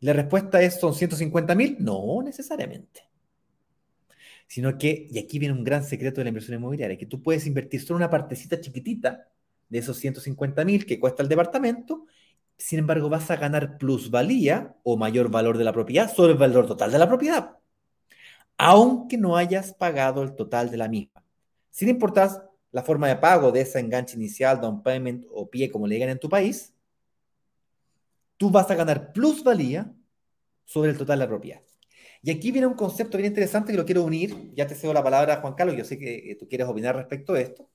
[0.01, 1.79] La respuesta es, ¿son 150 mil?
[1.81, 3.09] No necesariamente.
[4.46, 7.46] Sino que, y aquí viene un gran secreto de la inversión inmobiliaria, que tú puedes
[7.46, 9.29] invertir solo una partecita chiquitita
[9.70, 12.05] de esos 150 mil que cuesta el departamento,
[12.59, 16.66] sin embargo vas a ganar plusvalía o mayor valor de la propiedad sobre el valor
[16.66, 17.57] total de la propiedad,
[18.59, 21.21] aunque no hayas pagado el total de la misma.
[21.72, 25.87] Sin importar la forma de pago de ese enganche inicial, down payment o pie, como
[25.87, 26.72] le digan en tu país,
[28.37, 29.92] tú vas a ganar plusvalía
[30.64, 31.62] sobre el total de la propiedad.
[32.22, 34.52] Y aquí viene un concepto bien interesante que lo quiero unir.
[34.54, 35.76] Ya te cedo la palabra, Juan Carlos.
[35.76, 37.68] Yo sé que tú quieres opinar respecto a esto.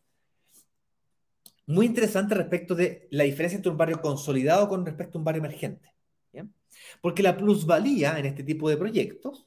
[1.65, 5.39] Muy interesante respecto de la diferencia entre un barrio consolidado con respecto a un barrio
[5.39, 5.91] emergente.
[7.01, 9.46] Porque la plusvalía en este tipo de proyectos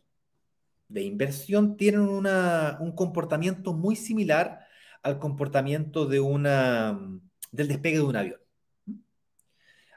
[0.90, 4.66] de inversión tienen un comportamiento muy similar
[5.02, 6.98] al comportamiento de una,
[7.52, 8.40] del despegue de un avión.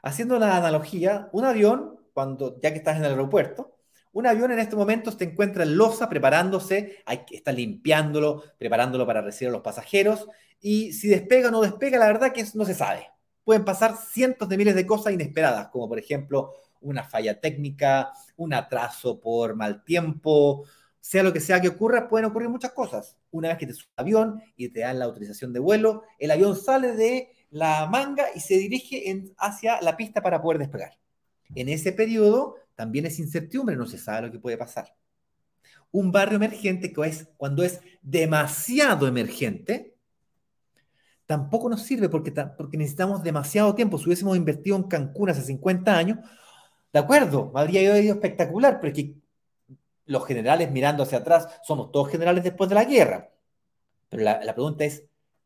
[0.02, 3.76] Haciendo la analogía, un avión, cuando ya que estás en el aeropuerto,
[4.12, 9.20] un avión en este momento se encuentra en losa preparándose, hay estar limpiándolo, preparándolo para
[9.20, 10.28] recibir a los pasajeros,
[10.60, 13.08] y si despega o no despega, la verdad que no se sabe.
[13.42, 18.54] Pueden pasar cientos de miles de cosas inesperadas, como por ejemplo una falla técnica, un
[18.54, 20.64] atraso por mal tiempo,
[21.04, 23.18] sea lo que sea que ocurra, pueden ocurrir muchas cosas.
[23.30, 26.30] Una vez que te subes al avión y te dan la autorización de vuelo, el
[26.30, 30.96] avión sale de la manga y se dirige hacia la pista para poder despegar.
[31.54, 34.96] En ese periodo también es incertidumbre, no se sabe lo que puede pasar.
[35.90, 39.98] Un barrio emergente que es cuando es demasiado emergente,
[41.26, 43.98] tampoco nos sirve porque, porque necesitamos demasiado tiempo.
[43.98, 46.18] Si hubiésemos invertido en Cancún hace 50 años,
[46.94, 49.23] de acuerdo, habría ido espectacular, pero es que
[50.06, 53.30] los generales mirando hacia atrás, somos todos generales después de la guerra.
[54.08, 55.04] Pero la, pregunta es,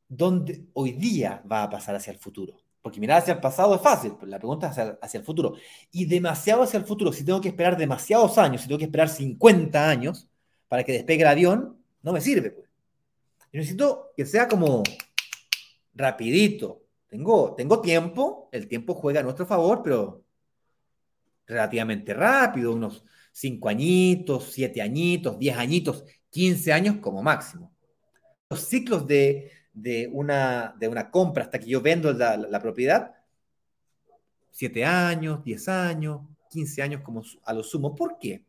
[0.08, 2.56] dónde hoy día va a pasar hacia el futuro.
[2.82, 5.54] Porque mirar hacia el pasado es fácil, pero la pregunta es hacia, el futuro.
[5.90, 9.08] Y demasiado hacia el futuro, si tengo que esperar demasiados años, si tengo que esperar
[9.08, 10.28] 50 años
[10.68, 12.50] para que despegue el avión, no me sirve.
[12.50, 12.68] Pues.
[13.52, 14.82] Yo necesito que sea como
[15.94, 16.82] rapidito.
[17.08, 20.22] Tengo, tengo tiempo, el tiempo juega a nuestro favor, pero
[21.46, 23.04] relativamente rápido, unos
[23.38, 27.72] 5 añitos, 7 añitos, 10 añitos, 15 años como máximo.
[28.50, 33.14] Los ciclos de, de una, de una compra hasta que yo vendo la, propiedad,
[34.50, 37.94] 7 años, 10 años, 15 años como a lo sumo.
[37.94, 38.44] ¿Por qué?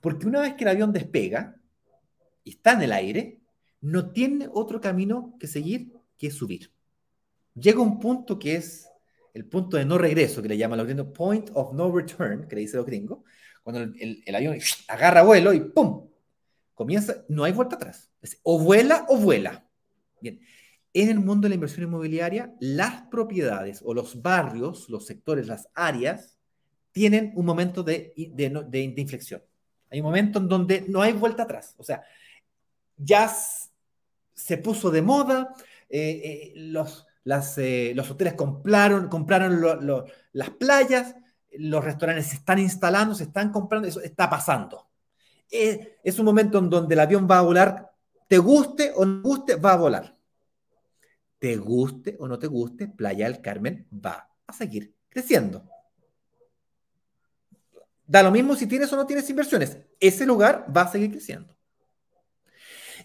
[0.00, 1.54] Porque una vez que el avión despega
[2.42, 3.38] y está en el aire,
[3.80, 6.72] no tiene otro camino que seguir que subir.
[7.54, 8.88] Llega un punto que es
[9.32, 12.56] el punto de no regreso, que le llaman los gringos, point of no return, que
[12.56, 13.20] le dice los gringos,
[13.68, 16.08] cuando el, el avión agarra vuelo y ¡pum!
[16.72, 18.10] Comienza, no hay vuelta atrás.
[18.42, 19.68] o vuela o vuela.
[20.22, 20.40] Bien,
[20.94, 25.68] en el mundo de la inversión inmobiliaria, las propiedades o los barrios, los sectores, las
[25.74, 26.38] áreas,
[26.92, 28.14] tienen un momento de,
[28.96, 29.42] inflexión.
[29.90, 31.74] Hay un momento en donde no hay vuelta atrás.
[31.76, 32.02] O sea,
[32.96, 33.30] ya
[34.32, 35.52] se puso de moda,
[35.90, 37.06] eh, eh, los,
[37.58, 39.60] eh, los hoteles compraron, compraron
[40.32, 41.16] las playas,
[41.52, 44.88] los restaurantes se están instalando, se están comprando, eso está pasando.
[45.50, 47.88] es un momento en donde el avión va a volar
[48.28, 50.16] te guste o no guste, va a volar.
[51.38, 55.64] Te guste o no te guste, Playa del Carmen va a seguir creciendo.
[58.06, 59.78] Da lo mismo si tienes o no tienes inversiones.
[59.98, 61.56] Ese lugar va a seguir creciendo.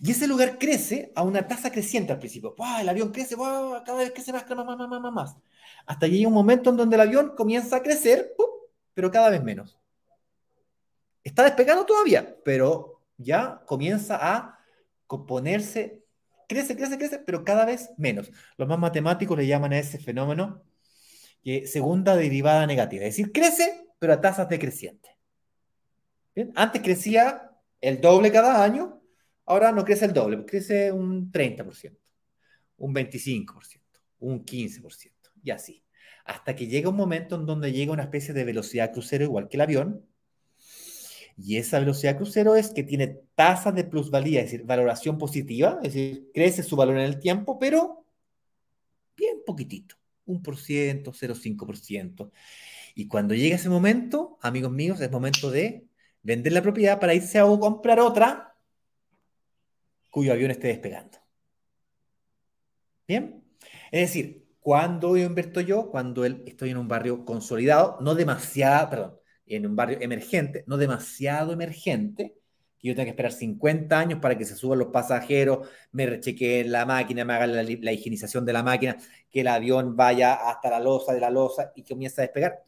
[0.01, 2.55] Y ese lugar crece a una tasa creciente al principio.
[2.81, 5.35] El avión crece, cada vez crece más, más, más, más, más.
[5.85, 8.33] Hasta que llega un momento en donde el avión comienza a crecer,
[8.93, 9.77] pero cada vez menos.
[11.23, 14.59] Está despegando todavía, pero ya comienza a
[15.07, 16.03] componerse,
[16.47, 18.31] crece, crece, crece, pero cada vez menos.
[18.57, 20.63] Los más matemáticos le llaman a ese fenómeno
[21.43, 25.11] que segunda derivada negativa, es decir, crece, pero a tasas decrecientes.
[26.55, 29.01] Antes crecía el doble cada año,
[29.45, 31.97] ahora no crece el doble, crece un 30%,
[32.77, 33.81] un 25%,
[34.19, 35.12] un 15%,
[35.43, 35.83] y así.
[36.25, 39.57] Hasta que llega un momento en donde llega una especie de velocidad crucero igual que
[39.57, 40.05] el avión,
[41.37, 45.93] y esa velocidad crucero es que tiene tasas de plusvalía, es decir, valoración positiva, es
[45.93, 48.05] decir, crece su valor en el tiempo, pero
[49.17, 52.31] bien poquitito, un por ciento, 0,5%.
[52.95, 55.87] Y cuando llega ese momento, amigos míos, es momento de
[56.21, 58.55] vender la propiedad para irse a comprar otra
[60.11, 61.17] cuyo avión esté despegando.
[63.07, 63.43] ¿Bien?
[63.91, 69.19] Es decir, cuando yo invierto yo, cuando estoy en un barrio consolidado, no demasiado, perdón,
[69.45, 72.37] en un barrio emergente, no demasiado emergente,
[72.79, 76.71] que yo tenga que esperar 50 años para que se suban los pasajeros, me rechequeen
[76.71, 78.97] la máquina, me hagan la, higienización de la máquina,
[79.29, 82.63] que el avión vaya hasta la losa de la losa y comience a despegar.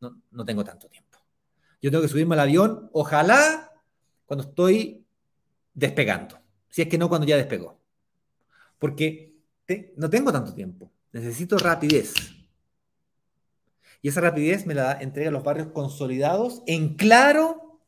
[0.00, 1.18] No, no tengo tanto tiempo.
[1.82, 3.72] Yo tengo que subirme al avión, ojalá
[4.26, 5.04] cuando estoy
[5.74, 7.80] despegando, si es que no cuando ya despegó.
[8.78, 9.34] Porque
[9.96, 12.14] no tengo tanto tiempo, necesito rapidez.
[14.02, 17.80] Y esa rapidez me la entrega los barrios consolidados en claro,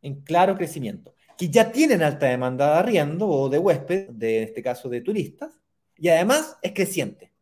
[0.00, 4.44] en claro crecimiento, que ya tienen alta demanda de arriendo o de huésped, de, en
[4.44, 5.60] este caso de turistas,
[5.96, 7.32] y además es creciente.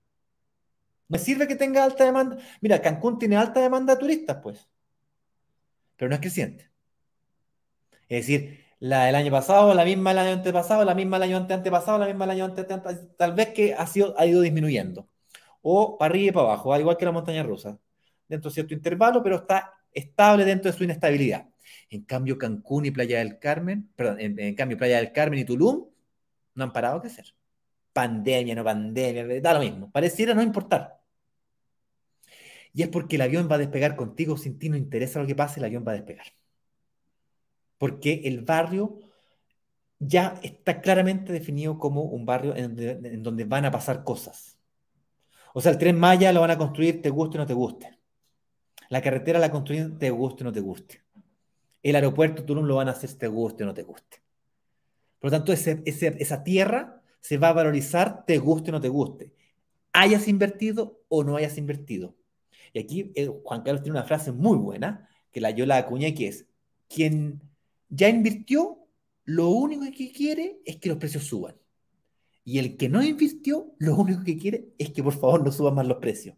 [1.09, 2.39] Me sirve que tenga alta demanda.
[2.61, 4.67] Mira, Cancún tiene alta demanda de turistas, pues,
[5.97, 6.71] pero no es creciente.
[8.09, 11.37] Es decir, la del año pasado, la misma del año antepasado, la misma del año
[11.39, 15.09] antepasado, la misma del año antepasado, tal vez que ha, sido, ha ido disminuyendo.
[15.63, 17.79] O para arriba y para abajo, al igual que la montaña rusa
[18.29, 21.49] dentro de cierto intervalo, pero está estable dentro de su inestabilidad.
[21.89, 25.87] En cambio, Cancún y Playa del Carmen, perdón, en, cambio, Playa del Carmen y Tulum
[26.55, 27.35] no han parado de crecer.
[27.95, 29.91] Pandemia, no pandemia, da lo mismo.
[29.91, 31.01] Pareciera no importar.
[32.75, 35.35] Y es porque el avión va a despegar contigo, sin ti no interesa lo que
[35.35, 36.27] pase, el avión va a despegar.
[37.85, 38.99] Porque el barrio
[39.99, 44.59] ya está claramente definido como un barrio en, donde van a pasar cosas.
[45.53, 47.99] O sea, el tren Maya lo van a construir, te guste o no te guste.
[48.89, 51.03] La carretera la construyen te guste o no te guste.
[51.83, 54.23] El aeropuerto Tulum lo van a hacer te guste o no te guste.
[55.19, 59.35] Por lo tanto, esa tierra se va a valorizar te guste o no te guste.
[59.93, 62.17] Hayas invertido o no hayas invertido.
[62.73, 66.15] Y aquí eh, Juan Carlos tiene una frase muy buena que la yo la acuñé
[66.15, 66.47] que es,
[66.89, 67.43] quien
[67.89, 68.79] ya invirtió,
[69.25, 71.57] lo único que quiere es que los precios suban.
[72.45, 75.75] Y el que no invirtió, lo único que quiere es que por favor no suban
[75.75, 76.37] más los precios.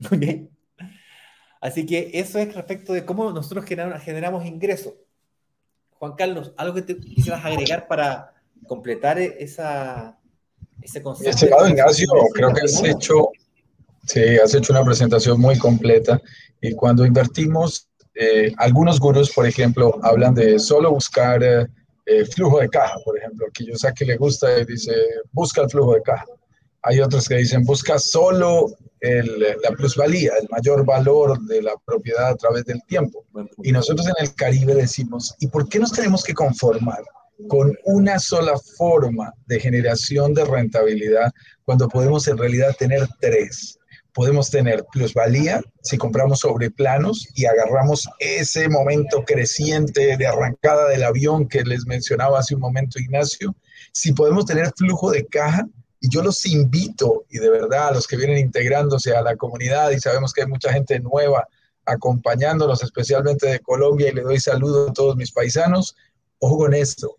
[1.60, 4.92] Así que eso es respecto de cómo nosotros generamos, ingresos.
[5.92, 8.34] Juan Carlos, ¿algo que te quisieras agregar para
[8.66, 10.18] completar e-, esa,
[10.82, 11.30] ese concepto?
[11.30, 13.30] Estimado Ignacio, creo que has hecho,
[14.06, 16.20] sí, has hecho una presentación muy completa.
[16.60, 21.66] Y cuando invertimos, eh, algunos gurús, por ejemplo, hablan de solo buscar eh,
[22.06, 24.92] eh, flujo de caja, por ejemplo, que yo sé que le gusta y dice,
[25.32, 26.26] busca el flujo de caja.
[26.82, 28.68] Hay otros que dicen, busca solo
[29.00, 33.24] la plusvalía, el mayor valor de la propiedad a través del tiempo.
[33.62, 37.02] Y nosotros en el Caribe decimos, ¿y por qué nos tenemos que conformar
[37.48, 41.32] con una sola forma de generación de rentabilidad
[41.64, 43.78] cuando podemos en realidad tener tres?
[44.14, 51.02] Podemos tener plusvalía si compramos sobre planos y agarramos ese momento creciente de arrancada del
[51.02, 53.54] avión que les mencionaba hace un momento Ignacio.
[53.92, 55.66] Si podemos tener flujo de caja
[56.00, 59.90] y yo los invito, y de verdad, a los que vienen integrándose a la comunidad,
[59.90, 61.48] y sabemos que hay mucha gente nueva
[61.86, 65.96] acompañándonos, especialmente de Colombia, y le doy saludo a todos mis paisanos,
[66.38, 67.16] ojo con esto,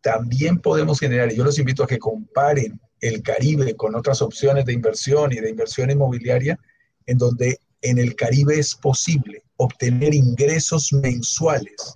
[0.00, 4.64] también podemos generar, y yo los invito a que comparen el Caribe con otras opciones
[4.64, 6.58] de inversión y de inversión inmobiliaria,
[7.06, 11.94] en donde en el Caribe es posible obtener ingresos mensuales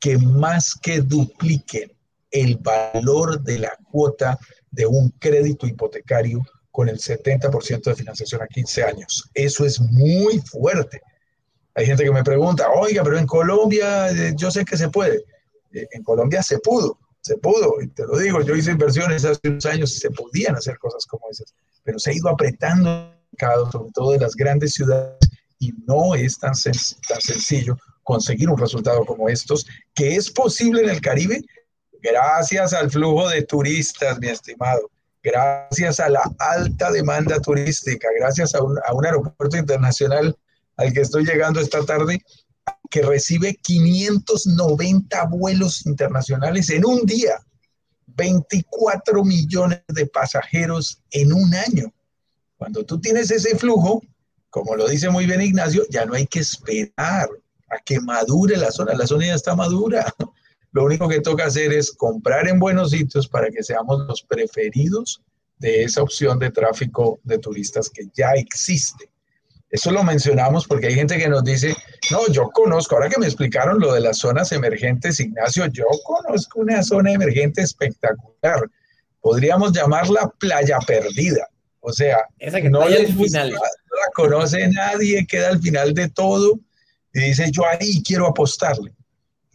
[0.00, 1.92] que más que dupliquen
[2.30, 4.38] el valor de la cuota
[4.70, 9.30] de un crédito hipotecario con el 70% de financiación a 15 años.
[9.32, 11.00] Eso es muy fuerte.
[11.74, 15.24] Hay gente que me pregunta, oiga, pero en Colombia eh, yo sé que se puede.
[15.72, 19.48] Eh, en Colombia se pudo, se pudo, y te lo digo, yo hice inversiones hace
[19.48, 23.12] unos años y se podían hacer cosas como esas, pero se ha ido apretando
[23.72, 25.18] sobre todo de las grandes ciudades,
[25.58, 30.90] y no es tan, tan sencillo conseguir un resultado como estos, que es posible en
[30.90, 31.42] el Caribe,
[32.04, 34.90] Gracias al flujo de turistas, mi estimado.
[35.22, 40.36] Gracias a la alta demanda turística, gracias a un, aeropuerto internacional
[40.76, 42.22] al que estoy llegando esta tarde,
[42.90, 47.40] que recibe 590 vuelos internacionales en un día,
[48.06, 51.92] 24 millones de pasajeros en un año.
[52.56, 54.02] Cuando tú tienes ese flujo,
[54.50, 57.28] como lo dice muy bien Ignacio, ya no hay que esperar
[57.68, 60.14] a que madure la zona, la zona ya está madura.
[60.70, 65.22] Lo único que toca hacer es comprar en buenos sitios para que seamos los preferidos
[65.58, 69.10] de esa opción de tráfico de turistas que ya existe.
[69.74, 71.76] Eso lo mencionamos porque hay gente que nos dice,
[72.12, 76.60] no, yo conozco, ahora que me explicaron lo de las zonas emergentes, Ignacio, yo conozco
[76.60, 78.70] una zona emergente espectacular.
[79.20, 81.48] Podríamos llamarla playa perdida.
[81.80, 83.50] O sea, Esa que no, al final.
[83.50, 86.60] no la conoce nadie, queda al final de todo
[87.12, 88.94] y dice, yo ahí quiero apostarle.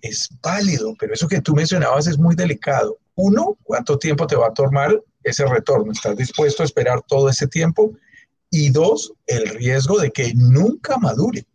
[0.01, 2.97] Es válido, pero eso que tú mencionabas es muy delicado.
[3.15, 5.93] Uno, ¿cuánto tiempo te va a tomar ese retorno?
[5.93, 7.93] ¿Estás dispuesto a esperar todo ese tiempo?
[8.51, 11.45] Y dos, el riesgo de que nunca madure.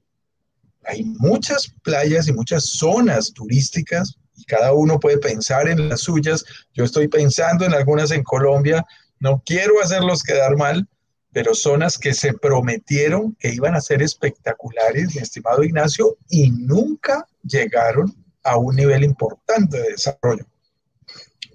[0.84, 6.44] Hay muchas playas y muchas zonas turísticas y cada uno puede pensar en las suyas.
[6.72, 8.84] Yo estoy pensando en algunas en Colombia.
[9.18, 10.86] No quiero hacerlos quedar mal,
[11.32, 17.26] pero zonas que se prometieron que iban a ser espectaculares, mi estimado Ignacio, y nunca
[17.42, 18.14] llegaron
[18.44, 20.46] a un nivel importante de desarrollo.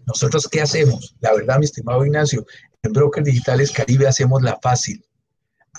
[0.05, 1.15] Nosotros, ¿qué hacemos?
[1.21, 2.45] La verdad, mi estimado Ignacio,
[2.81, 5.03] en Brokers Digitales Caribe hacemos la fácil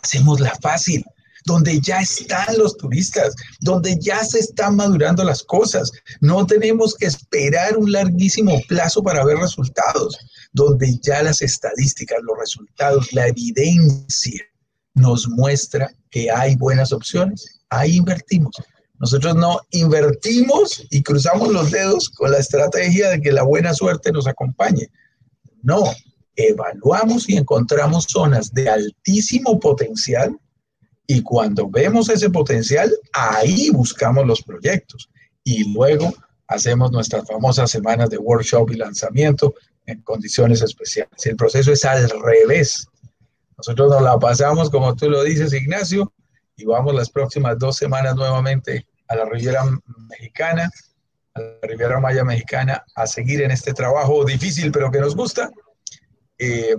[0.03, 1.05] hacemos la fácil,
[1.45, 5.91] donde ya están los turistas, donde ya se están madurando las cosas.
[6.21, 10.19] No tenemos que esperar un larguísimo plazo para ver resultados,
[10.53, 14.43] donde ya las estadísticas, los resultados, la evidencia
[14.95, 17.61] nos muestra que hay buenas opciones.
[17.71, 18.55] Ahí invertimos.
[18.99, 24.13] Nosotros no invertimos y cruzamos los dedos con la estrategia de que la buena suerte
[24.13, 24.91] nos acompañe.
[25.63, 25.85] No,
[26.49, 30.39] evaluamos y encontramos zonas de altísimo potencial
[31.07, 35.11] y cuando vemos ese potencial, ahí buscamos los proyectos
[35.43, 36.15] y luego
[36.47, 39.55] hacemos nuestras famosas semanas de workshop y lanzamiento
[39.87, 41.27] en condiciones especiales.
[41.27, 42.87] El proceso es al revés.
[43.57, 46.13] Nosotros nos la pasamos, como tú lo dices, Ignacio,
[46.55, 49.65] y vamos las próximas dos semanas nuevamente a la Riviera
[50.09, 50.71] Mexicana,
[51.35, 55.51] a la Riviera Maya Mexicana, a seguir en este trabajo difícil, pero que nos gusta,
[56.41, 56.75] eh,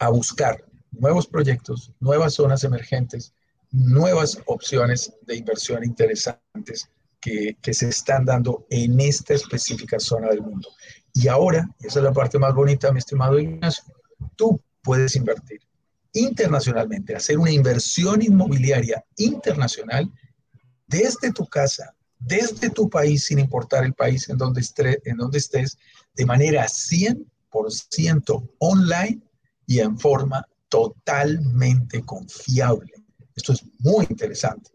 [0.00, 3.32] a buscar nuevos proyectos, nuevas zonas emergentes,
[3.70, 6.90] nuevas opciones de inversión interesantes
[7.20, 10.68] que, se están dando en esta específica zona del mundo.
[11.14, 13.84] Y ahora, esa es la parte más bonita, mi estimado Ignacio,
[14.34, 15.60] tú puedes invertir
[16.12, 20.12] internacionalmente, hacer una inversión inmobiliaria internacional
[20.88, 25.38] desde tu casa, desde tu país, sin importar el país en donde, esté, en donde
[25.38, 25.78] estés,
[26.16, 27.31] de manera 100
[27.70, 29.20] ciento online
[29.66, 32.92] y en forma totalmente confiable.
[33.36, 34.70] Esto es muy interesante.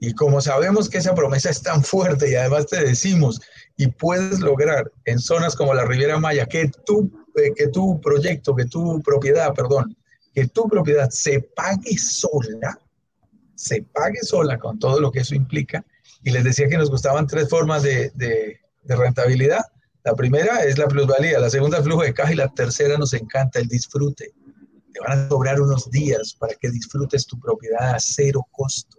[0.00, 3.40] Y como sabemos que esa promesa es tan fuerte y además te decimos
[3.76, 8.56] y puedes lograr en zonas como la Riviera Maya que tu, eh, que tu proyecto,
[8.56, 9.96] que tu propiedad, perdón,
[10.34, 12.78] que tu propiedad se pague sola,
[13.54, 15.84] se pague sola con todo lo que eso implica.
[16.24, 19.64] Y les decía que nos gustaban tres formas de, de rentabilidad
[20.04, 23.12] la primera es la plusvalía, la segunda el flujo de caja y la tercera nos
[23.12, 24.32] encanta el disfrute.
[24.92, 28.98] Te van a sobrar unos días para que disfrutes tu propiedad a cero costo.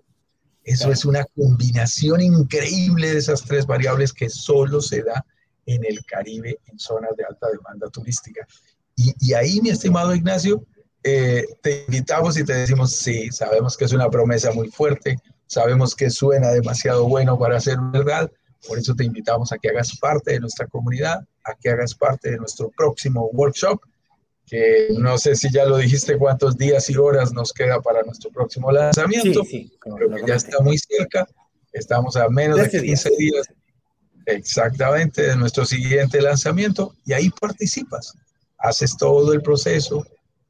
[0.64, 5.26] Eso es una combinación increíble de esas tres variables que solo se da
[5.66, 8.46] en el Caribe, en zonas de alta demanda turística.
[8.96, 10.64] Y, ahí, mi estimado Ignacio,
[11.04, 15.96] eh, te invitamos y te decimos, sí, sabemos que es una promesa muy fuerte, sabemos
[15.96, 18.30] que suena demasiado bueno para ser verdad,
[18.68, 22.32] por eso te invitamos a que hagas parte de nuestra comunidad, a que hagas parte
[22.32, 23.82] de nuestro próximo workshop,
[24.46, 28.30] que no sé si ya lo dijiste cuántos días y horas nos queda para nuestro
[28.32, 31.28] próximo lanzamiento, sí, pero que ya está muy cerca.
[31.72, 33.48] Estamos a menos de 15 días
[34.26, 38.14] exactamente de nuestro siguiente lanzamiento y ahí participas.
[38.58, 40.06] Haces todo el proceso,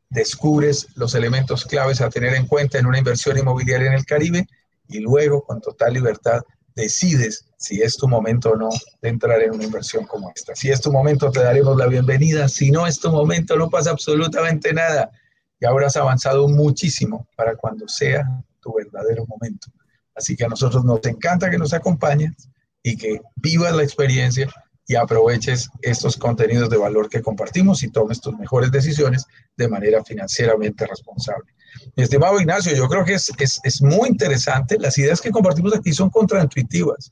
[0.09, 4.47] descubres los elementos claves a tener en cuenta en una inversión inmobiliaria en el Caribe
[4.89, 6.41] y luego con total libertad
[6.75, 8.69] decides si es tu momento o no
[9.01, 10.55] de entrar en una inversión como esta.
[10.55, 12.47] Si es tu momento, te daremos la bienvenida.
[12.47, 15.11] Si no es tu momento, no pasa absolutamente nada.
[15.59, 18.25] Y habrás avanzado muchísimo para cuando sea
[18.61, 19.67] tu verdadero momento.
[20.15, 22.49] Así que a nosotros nos encanta que nos acompañes
[22.83, 24.49] y que vivas la experiencia
[24.87, 30.03] y aproveches estos contenidos de valor que compartimos y tomes tus mejores decisiones de manera
[30.03, 31.53] financieramente responsable.
[31.95, 34.77] Estimado Ignacio, yo creo que es, es, es muy interesante.
[34.79, 37.11] Las ideas que compartimos aquí son contraintuitivas.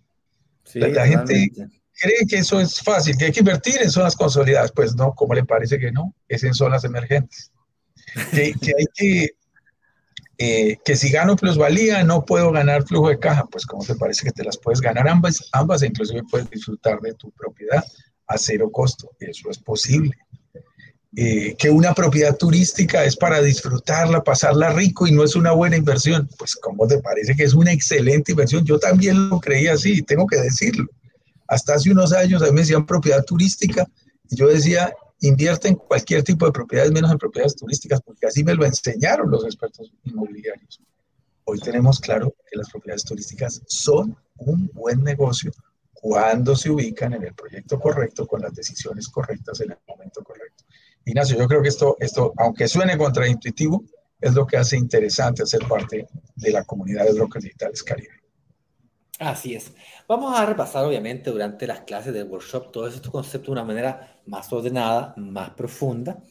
[0.64, 1.52] Sí, la, gente
[2.00, 4.72] cree que eso es fácil, que hay que invertir en zonas consolidadas.
[4.72, 7.52] Pues no, como le parece que no, es en zonas emergentes.
[8.32, 9.30] Que, que hay que
[10.42, 14.24] eh, que si gano plusvalía no puedo ganar flujo de caja, pues como te parece
[14.24, 17.84] que te las puedes ganar ambas, ambas e inclusive puedes disfrutar de tu propiedad
[18.26, 20.14] a cero costo, eso es posible.
[21.16, 25.76] Eh, que una propiedad turística es para disfrutarla, pasarla rico y no es una buena
[25.76, 30.04] inversión, pues como te parece que es una excelente inversión, yo también lo creía así,
[30.04, 30.86] tengo que decirlo.
[31.48, 33.88] Hasta hace unos años a mí me decían propiedad turística
[34.30, 38.44] y yo decía, invierte en cualquier tipo de propiedades, menos en propiedades turísticas, porque así
[38.44, 40.80] me lo enseñaron los expertos inmobiliarios.
[41.44, 45.52] Hoy tenemos claro que las propiedades turísticas son un buen negocio
[45.92, 50.64] cuando se ubican en el proyecto correcto, con las decisiones correctas en el momento correcto.
[51.10, 53.84] Ignacio, yo creo que esto, esto aunque suene contraintuitivo,
[54.22, 58.20] es lo que hace interesante ser parte de la comunidad de brokers digitales Caribe.
[59.20, 59.74] Así es.
[60.08, 64.22] Vamos a repasar, obviamente, durante las clases del workshop todos estos conceptos de una manera
[64.26, 66.24] más ordenada, más profunda,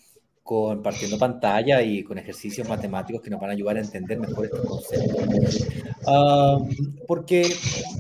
[0.43, 4.65] compartiendo pantalla y con ejercicios matemáticos que nos van a ayudar a entender mejor estos
[4.65, 5.69] conceptos.
[7.07, 7.45] porque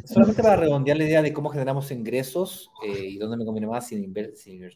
[0.07, 3.87] solamente para redondear la idea de cómo generamos ingresos eh, y dónde me conviene más,
[3.87, 4.71] sin, sin,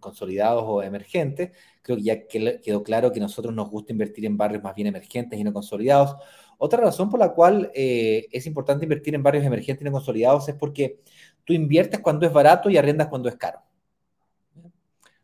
[0.00, 4.62] consolidados o emergentes, creo que ya quedó claro que nosotros nos gusta invertir en barrios
[4.62, 6.16] más bien emergentes y no consolidados
[6.62, 10.46] otra razón por la cual eh, es importante invertir en barrios emergentes y no consolidados
[10.46, 11.00] es porque
[11.42, 13.62] tú inviertes cuando es barato y arrendas cuando es caro.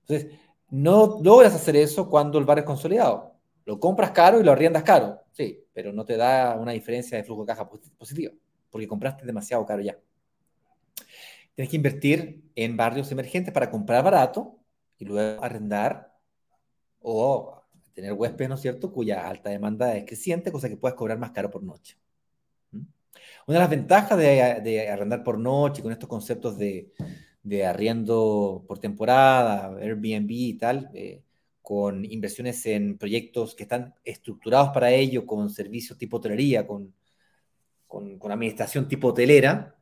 [0.01, 0.35] Entonces,
[0.71, 3.35] no logras hacer eso cuando el barrio es consolidado.
[3.67, 7.25] Lo compras caro y lo arriendas caro, sí, pero no te da una diferencia de
[7.25, 8.33] flujo de caja positiva,
[8.71, 9.99] porque compraste demasiado caro ya.
[11.55, 14.56] Tienes que invertir en barrios emergentes para comprar barato
[14.99, 16.15] y luego arrendar
[17.01, 17.63] o
[17.95, 21.31] tener huéspedes, ¿no es cierto?, cuya alta demanda es creciente, cosa que puedes cobrar más
[21.31, 21.97] caro por noche.
[22.73, 22.81] ¿Mm?
[23.47, 26.93] Una de las ventajas de, arrendar por noche, con estos conceptos de,
[27.67, 31.23] arriendo por temporada, Airbnb y tal, eh,
[31.63, 36.95] con inversiones en proyectos que están estructurados para ello, con servicios tipo hotelería, con,
[37.87, 39.77] con, con administración tipo hotelera,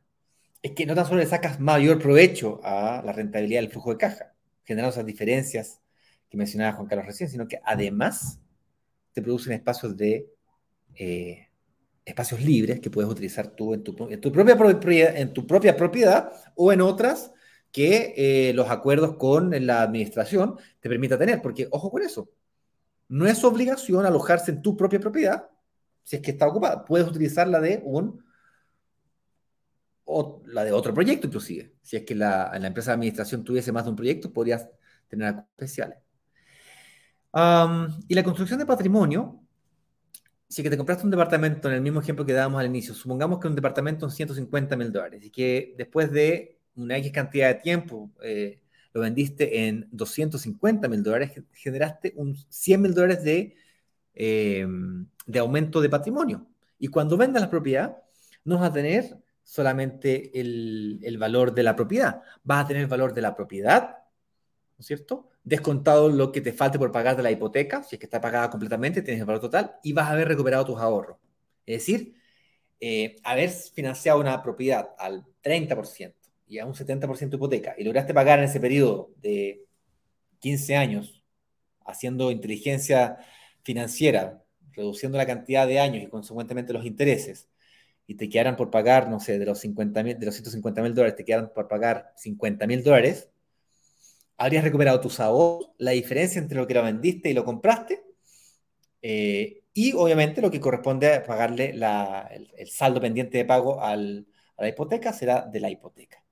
[0.61, 3.97] es que no tan solo le sacas mayor provecho a la rentabilidad del flujo de
[3.97, 4.34] caja,
[4.65, 5.79] generando esas diferencias
[6.29, 8.39] que mencionaba Juan Carlos recién, sino que además
[9.13, 10.29] te producen espacios de
[10.95, 11.47] eh,
[12.03, 13.95] espacios libres que puedes utilizar tú en tu,
[14.31, 14.57] propia,
[15.77, 17.31] propiedad, o en otras
[17.71, 22.29] que eh, los acuerdos con la administración te permita tener, porque ojo con eso,
[23.07, 25.49] no es obligación alojarse en tu propia propiedad
[26.05, 28.23] si es que está ocupada, puedes utilizar la de un
[30.17, 31.73] o la de otro proyecto inclusive.
[31.81, 34.67] Si es que la, en la empresa de administración tuviese más de un proyecto, podrías
[35.09, 36.05] tener acuerdos especiales
[38.07, 39.41] y la construcción de patrimonio,
[40.47, 43.39] si que te compraste un departamento en el mismo ejemplo que dábamos al inicio, supongamos
[43.39, 47.55] que un departamento son 150 mil dólares y que después de una X cantidad de
[47.55, 48.61] tiempo eh,
[48.93, 53.55] lo vendiste en 250 mil dólares, generaste un 100 mil dólares de,
[54.13, 56.47] em, de aumento de patrimonio.
[56.79, 57.97] Y cuando vendas la propiedad,
[58.45, 63.13] no vas a tener solamente el, valor de la propiedad, vas a tener el valor
[63.13, 63.99] de la propiedad,
[64.77, 65.29] ¿no es cierto?
[65.43, 68.49] descontado lo que te falte por pagar de la hipoteca, si es que está pagada
[68.49, 71.17] completamente, tienes el valor total, y vas a haber recuperado tus ahorros.
[71.65, 72.15] Es decir,
[72.79, 76.15] eh, haber financiado una propiedad al 30%
[76.47, 79.63] y a un 70% hipoteca y lograste pagar en ese periodo de
[80.39, 81.23] 15 años
[81.85, 83.17] haciendo inteligencia
[83.63, 84.43] financiera,
[84.73, 87.47] reduciendo la cantidad de años y consecuentemente los intereses,
[88.07, 91.15] y te quedaran por pagar, no sé, de los, 50 de los 150 mil dólares,
[91.15, 93.29] te quedaran por pagar 50 mil dólares,
[94.37, 98.03] habrías recuperado tus ahorros, la diferencia entre lo que lo vendiste y lo compraste,
[99.01, 104.67] eh, y obviamente lo que corresponde a pagarle el, saldo pendiente de pago a la
[104.67, 106.23] hipoteca será de la hipoteca.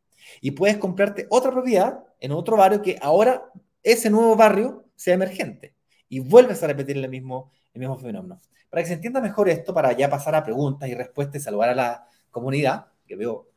[0.41, 3.51] Y puedes comprarte otra propiedad en otro barrio que ahora
[3.83, 5.75] ese nuevo barrio sea emergente
[6.13, 8.39] y vuelves a repetir el mismo, el mismo fenómeno.
[8.69, 11.69] Para que se entienda mejor esto, para ya pasar a preguntas y respuestas y saludar
[11.69, 13.49] a la comunidad, que veo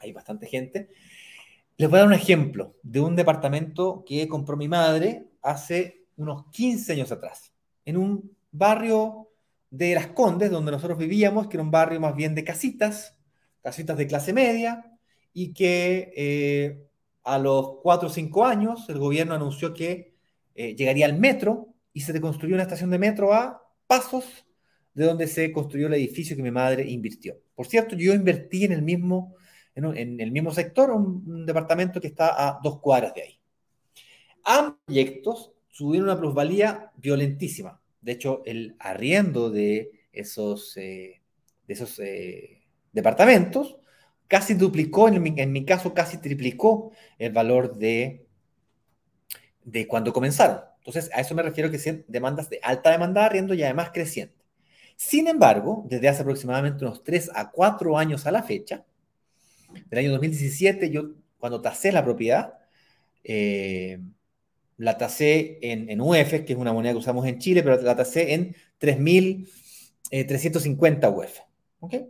[0.00, 0.88] hay bastante gente,
[1.76, 6.46] les voy a dar un ejemplo de un departamento que compró mi madre hace unos
[6.50, 7.52] 15 años atrás,
[7.84, 9.28] en un barrio
[9.70, 13.16] de Las Condes, donde nosotros vivíamos, que era un barrio más bien de casitas,
[13.62, 14.98] casitas de clase media,
[15.32, 16.88] y que eh,
[17.22, 20.18] a los 4 o 5 años el gobierno anunció que
[20.56, 21.67] eh, llegaría al metro
[21.98, 24.46] y se construyó una estación de metro a pasos
[24.94, 27.36] de donde se construyó el edificio que mi madre invirtió.
[27.56, 29.34] Por cierto, yo invertí en el mismo
[29.74, 33.40] en, el mismo sector, un, departamento que está a dos cuadras de ahí.
[34.44, 37.80] Ambos proyectos tuvieron una plusvalía violentísima.
[38.00, 41.20] De hecho, el arriendo de esos, eh,
[41.66, 43.76] de esos eh, departamentos
[44.28, 48.28] casi duplicó, en mi, en mi, caso casi triplicó el valor de,
[49.64, 50.67] de cuando comenzaron.
[50.88, 53.90] Entonces, a eso me refiero que sean demandas de alta demanda de arriendo y además
[53.92, 54.42] creciente.
[54.96, 58.86] Sin embargo, desde hace aproximadamente unos 3 a 4 años a la fecha,
[59.90, 62.54] del año 2017, yo cuando tasé la propiedad,
[63.22, 64.00] eh,
[64.78, 67.94] la tasé en, en UF, que es una moneda que usamos en Chile, pero la
[67.94, 69.46] tasé en 3.350
[70.10, 71.40] eh, UF.
[71.80, 72.06] ¿okay?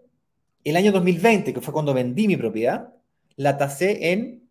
[0.62, 2.94] El año 2020, que fue cuando vendí mi propiedad,
[3.34, 4.48] la tasé en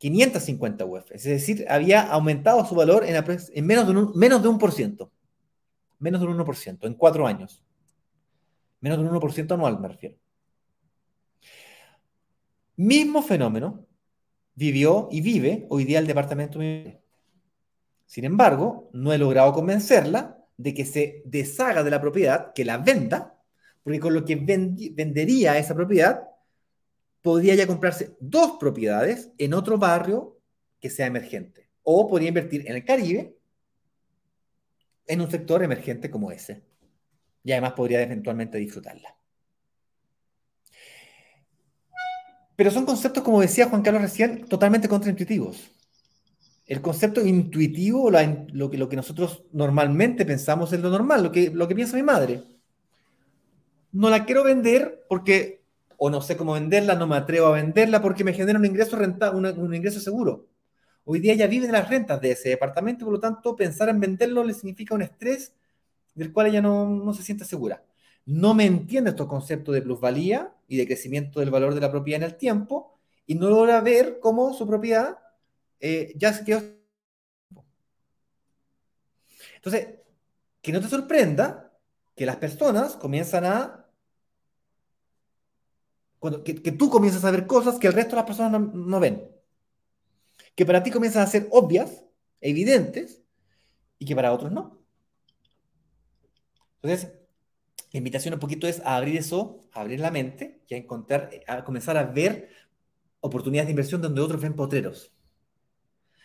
[0.00, 1.12] 3.550 UF.
[1.12, 5.10] Es decir, había aumentado su valor en, menos, de un, menos de un por ciento.
[5.98, 7.64] Menos de un 1%, en cuatro años.
[8.80, 10.16] Menos de un 1% anual, me refiero.
[12.76, 13.86] Mismo fenómeno
[14.54, 16.58] vivió y vive hoy día el departamento.
[18.04, 22.78] Sin embargo, no he logrado convencerla de que se deshaga de la propiedad, que la
[22.78, 23.38] venda,
[23.82, 26.22] porque con lo que vendería esa propiedad,
[27.26, 30.38] podría ya comprarse dos propiedades en otro barrio
[30.80, 31.68] que sea emergente.
[31.82, 33.36] O podría invertir en el Caribe,
[35.08, 36.62] en un sector emergente como ese.
[37.42, 39.16] Y además podría eventualmente disfrutarla.
[42.54, 45.72] Pero son conceptos, como decía Juan Carlos recién, totalmente contraintuitivos.
[46.64, 51.50] El concepto intuitivo, lo, que, lo que nosotros normalmente pensamos es lo normal, lo que,
[51.50, 52.44] lo que piensa mi madre.
[53.90, 55.55] No la quiero vender porque,
[55.98, 58.96] o no sé cómo venderla, no me atrevo a venderla porque me genera un ingreso,
[58.96, 60.46] renta, un ingreso seguro.
[61.04, 64.00] Hoy día ella vive de las rentas de ese departamento, por lo tanto, pensar en
[64.00, 65.54] venderlo le significa un estrés
[66.14, 67.82] del cual ella no, no se siente segura
[68.26, 72.22] no me entiende estos conceptos de plusvalía y de crecimiento del valor de la propiedad
[72.22, 75.18] en el tiempo y no logra ver cómo su propiedad
[75.80, 76.62] eh, ya se quedó.
[79.54, 80.00] Entonces,
[80.60, 81.72] que no te sorprenda
[82.16, 83.85] que las personas comienzan a...
[86.44, 89.28] Que, tú comienzas a ver cosas que el resto de las personas no, no ven.
[90.54, 92.04] Que para ti comienzan a ser obvias,
[92.40, 93.22] evidentes,
[93.98, 94.80] y que para otros no.
[96.82, 97.12] Entonces,
[97.92, 101.30] la invitación un poquito es a abrir eso, a abrir la mente y a encontrar,
[101.46, 102.50] a comenzar a ver
[103.20, 105.12] oportunidades de inversión donde otros ven potreros.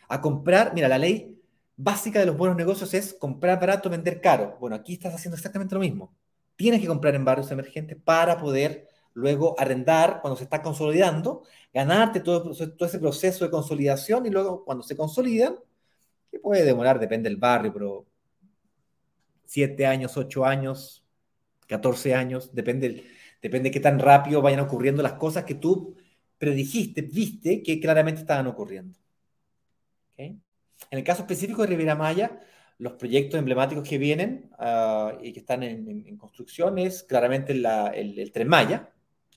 [0.08, 1.42] A comprar, mira, la ley
[1.78, 4.58] básica de los buenos negocios es comprar barato, vender caro.
[4.60, 6.14] Bueno, aquí estás haciendo exactamente lo mismo.
[6.56, 11.44] Tienes que comprar en barrios emergentes para poder luego arrendar cuando se está consolidando,
[11.74, 15.56] ganarte todo, ese proceso de consolidación y luego cuando se consolidan,
[16.30, 18.06] que puede demorar, depende del barrio, pero
[19.46, 21.04] siete años, ocho años,
[21.68, 23.04] 14 años, depende,
[23.42, 25.96] depende de qué tan rápido vayan ocurriendo las cosas que tú
[26.38, 28.98] predijiste, viste que claramente estaban ocurriendo.
[30.90, 32.40] En el caso específico de Riviera Maya,
[32.78, 38.48] los proyectos emblemáticos que vienen ah, y que están en, construcción es claramente el, Tren
[38.48, 38.90] Maya.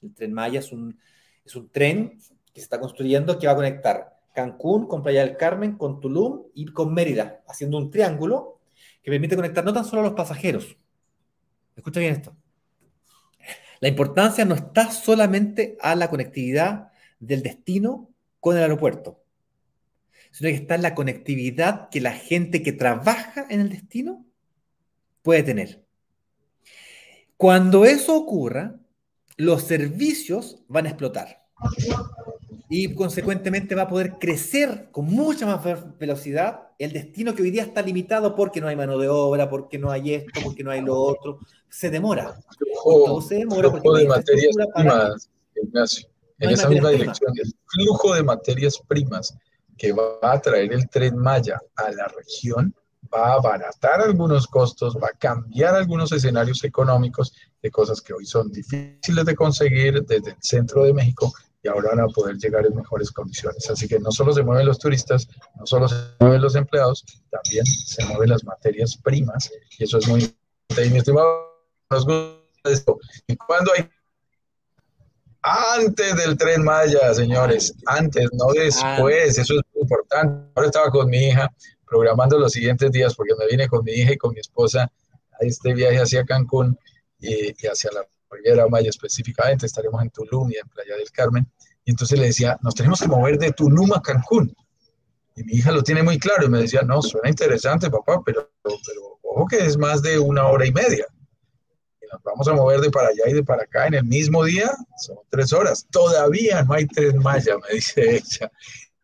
[0.05, 0.99] El Tren Maya es un,
[1.45, 2.19] es un tren
[2.53, 6.45] que se está construyendo que va a conectar Cancún con Playa del Carmen, con Tulum
[6.55, 8.61] y con Mérida, haciendo un triángulo
[9.03, 10.77] que permite conectar no tan solo a los pasajeros,
[11.77, 12.37] Escucha bien esto.
[13.81, 19.23] La importancia no está solamente a la conectividad del destino con el aeropuerto,
[20.31, 24.25] sino que está en la conectividad que la gente que trabaja en el destino
[25.23, 25.85] puede tener.
[27.37, 28.79] Cuando eso ocurra,
[29.37, 31.45] los servicios van a explotar.
[32.69, 35.63] Y consecuentemente va a poder crecer con mucha más
[35.99, 39.79] velocidad el destino que hoy día está limitado porque no hay mano de obra, porque
[39.79, 42.35] no hay esto, porque no hay lo otro, se demora.
[42.59, 45.31] Flujo, se demora flujo de materias primas,
[45.63, 46.09] Ignacio,
[46.39, 49.37] en esa misma dirección, el flujo de materias primas
[49.77, 52.75] que va a traer el tren Maya a la región
[53.13, 57.33] va a abaratar algunos costos, va a cambiar algunos escenarios económicos
[57.63, 61.33] de cosas que hoy son difíciles de conseguir desde el centro de México
[61.63, 63.69] y ahora van a poder llegar en mejores condiciones.
[63.71, 65.27] Así que no solo se mueven los turistas,
[65.59, 70.07] no solo se mueven los empleados, también se mueven las materias primas y eso es
[70.07, 70.87] muy importante.
[70.87, 71.55] Y mi estimado,
[71.91, 72.99] nos gusta esto.
[73.27, 73.89] ¿Y cuándo hay?
[75.47, 80.51] Antes del tren Maya, señores, antes, no después, eso es muy importante.
[80.55, 81.51] Ahora estaba con mi hija
[81.87, 84.91] programando los siguientes días porque me vine con mi hija y con mi esposa
[85.41, 86.79] a este viaje hacia Cancún
[87.19, 91.47] y, hacia la Riviera Maya específicamente, estaremos en Tulum y en Playa del Carmen.
[91.85, 94.55] Y entonces le decía, nos tenemos que mover de Tulum a Cancún.
[95.37, 98.51] Y mi hija lo tiene muy claro y me decía, no, suena interesante, papá, pero,
[98.63, 101.07] pero ojo que es más de una hora y media.
[102.01, 104.45] Y nos vamos a mover de para allá y de para acá en el mismo
[104.45, 105.87] día, son tres horas.
[105.91, 108.51] Todavía no hay tren Maya, me dice ella.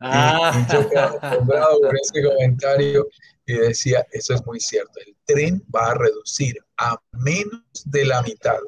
[0.01, 0.67] Ah.
[0.69, 3.07] Y, yo acostumbrado con ese comentario
[3.47, 8.23] y decía, eso es muy cierto, el tren va a reducir a menos de la
[8.23, 8.59] mitad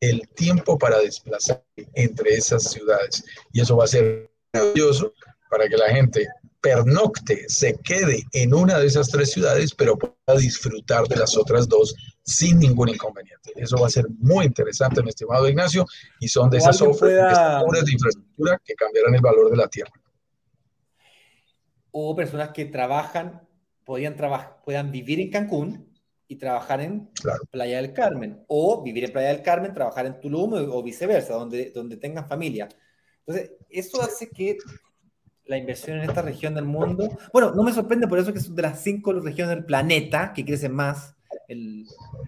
[0.00, 1.64] el tiempo para desplazar
[1.94, 3.24] entre esas ciudades.
[3.52, 5.12] Y eso va a ser maravilloso
[5.50, 6.26] para que la gente
[6.60, 11.68] pernocte, se quede en una de esas tres ciudades, pero pueda disfrutar de las otras
[11.68, 13.52] dos sin ningún inconveniente.
[13.54, 15.86] Eso va a ser muy interesante, mi estimado Ignacio,
[16.18, 19.92] y son de esas obras de infraestructura que cambiarán el valor de la tierra.
[21.98, 23.40] O personas que trabajan,
[23.82, 25.94] podían, trabajar, puedan vivir en Cancún
[26.28, 27.08] y trabajar en
[27.50, 31.70] Playa del Carmen, o vivir en Playa del Carmen, trabajar en Tulum o viceversa, donde,
[31.70, 32.68] donde tengan familia.
[33.20, 34.58] Entonces, eso hace que
[35.46, 38.54] la inversión en esta región del mundo, bueno, no me sorprende por eso que son
[38.54, 41.14] de las cinco regiones del planeta que crecen más
[41.48, 41.86] en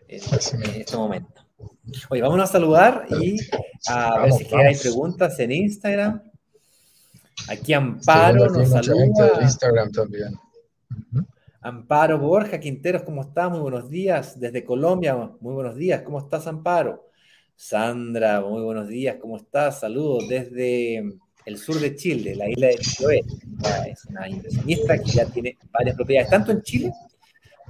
[0.09, 1.45] este momento.
[2.09, 3.37] Oye, vamos a saludar y
[3.89, 6.23] a ver si hay preguntas en Instagram.
[7.47, 9.43] Aquí Amparo nos saluda.
[9.43, 10.35] Instagram también.
[11.61, 13.51] Amparo Borja Quinteros, ¿cómo estás?
[13.51, 14.39] Muy buenos días.
[14.41, 16.03] Desde Colombia, muy buenos días.
[16.03, 17.11] ¿Cómo estás, Amparo?
[17.55, 19.17] Sandra, muy buenos días.
[19.21, 19.81] ¿Cómo estás?
[19.81, 23.25] Saludos desde el sur de Chile, la isla de Chiloé.
[23.91, 26.93] Es una inversionista que ya tiene varias propiedades, tanto en Chile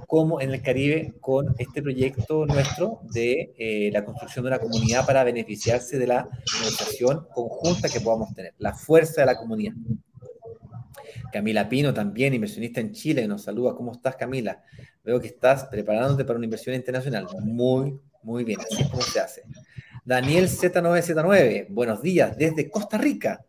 [0.09, 5.05] como en el Caribe, con este proyecto nuestro de eh, la construcción de una comunidad
[5.05, 9.73] para beneficiarse de la negociación conjunta que podamos tener, la fuerza de la comunidad.
[11.31, 13.75] Camila Pino también, inversionista en Chile, nos saluda.
[13.75, 14.63] ¿Cómo estás, Camila?
[15.03, 17.27] Veo que estás preparándote para una inversión internacional.
[17.43, 18.61] Muy, muy bien.
[18.61, 19.43] Así es como se hace.
[20.03, 23.45] Daniel Z9Z9, buenos días, desde Costa Rica.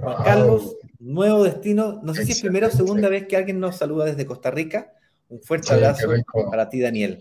[0.00, 2.00] Juan Carlos, nuevo destino.
[2.04, 4.92] No sé si es primera o segunda vez que alguien nos saluda desde Costa Rica.
[5.30, 6.08] Un fuerte abrazo
[6.50, 7.20] para ti, Daniel.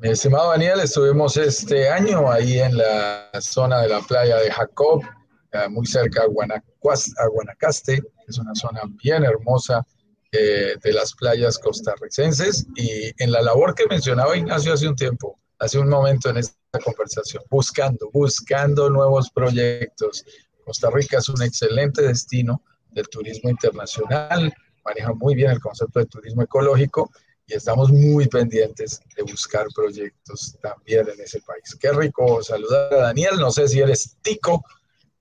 [0.00, 5.02] Mi estimado Daniel, estuvimos este año ahí en la zona de la playa de Jacob,
[5.50, 9.84] eh, muy cerca a, Guanacaste, es una zona bien hermosa
[10.30, 15.40] eh, de las playas costarricenses y en la labor que mencionaba Ignacio hace un tiempo,
[15.58, 20.24] hace un momento en esta conversación, buscando, buscando nuevos proyectos.
[20.64, 22.62] Costa Rica es un excelente destino
[22.92, 24.54] del turismo internacional,
[24.84, 27.10] maneja muy bien el concepto de turismo ecológico
[27.46, 31.76] y estamos muy pendientes de buscar proyectos también en ese país.
[31.78, 34.64] Qué rico saludar a Daniel, no sé si eres tico,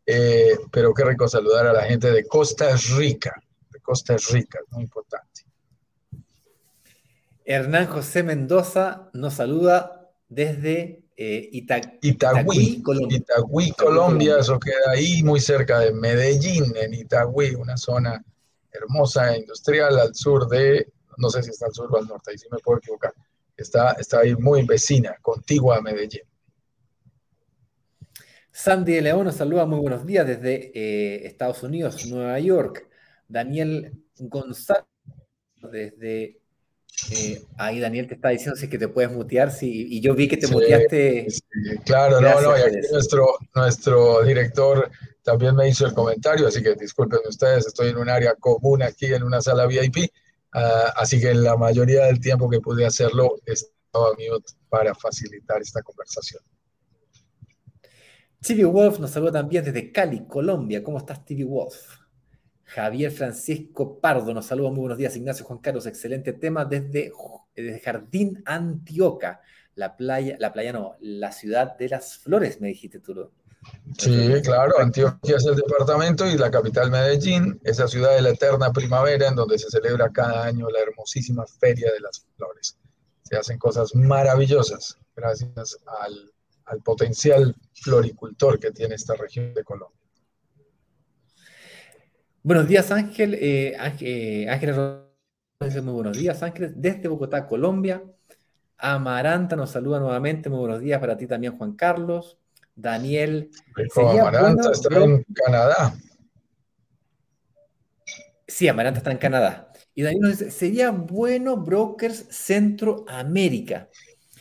[0.06, 4.84] eh, pero qué rico saludar a la gente de Costa Rica, de Costa Rica, muy
[4.84, 5.42] importante.
[7.46, 13.18] Hernán José Mendoza nos saluda desde eh, Itagüí, Colombia.
[13.18, 18.24] Itagüí, Colombia, eso queda ahí muy cerca de Medellín, en Itagüí, una zona
[18.72, 22.38] hermosa, industrial, al sur de, no sé si está al sur o al norte, ahí
[22.38, 23.14] sí me puedo equivocar,
[23.56, 26.24] está, está ahí muy vecina, contigua a Medellín.
[28.52, 32.88] Sandy de León nos saluda, muy buenos días desde eh, Estados Unidos, Nueva York.
[33.28, 34.86] Daniel González
[35.72, 36.44] desde
[37.12, 40.14] eh, ahí Daniel te está diciendo si es que te puedes mutear, sí, y yo
[40.14, 41.28] vi que te muteaste.
[41.86, 44.92] claro, no, no, y aquí nuestro, nuestro director
[45.24, 49.08] también me hizo el comentario, así que disculpen ustedes, estoy en un área común aquí,
[49.08, 50.12] en una sala VIP,
[50.54, 55.82] ah, así que la mayoría del tiempo que pude hacerlo estaba mute para facilitar esta
[55.82, 56.42] conversación.
[58.42, 60.84] TV Wolf nos saluda también desde Cali, Colombia.
[60.84, 62.04] ¿Cómo estás, TV Wolf?
[62.66, 64.70] Javier Francisco Pardo nos saluda.
[64.70, 65.86] Muy buenos días, Ignacio Juan Carlos.
[65.86, 67.12] Excelente tema desde,
[67.82, 69.42] Jardín Antioca.
[69.76, 73.32] La playa, la playa no, la ciudad de las flores, me dijiste tú.
[73.98, 78.72] Sí, claro, Antioquia es el departamento y la capital Medellín, esa ciudad de la eterna
[78.72, 82.78] primavera en donde se celebra cada año la hermosísima Feria de las Flores.
[83.24, 86.34] Se hacen cosas maravillosas gracias al
[86.66, 90.00] al potencial floricultor que tiene esta región de Colombia.
[92.42, 93.36] Buenos días, Ángel.
[93.36, 98.04] Eh, Ángel, eh, muy buenos días, Ángel, desde Bogotá, Colombia.
[98.78, 100.50] Amaranta nos saluda nuevamente.
[100.50, 102.38] Muy buenos días para ti también, Juan Carlos.
[102.76, 103.50] Daniel.
[103.96, 105.96] Amaranta está en Canadá.
[108.48, 109.72] Sí, Amaranta está en Canadá.
[109.96, 113.90] Y Daniel nos dice, sería bueno Brokers Centroamérica.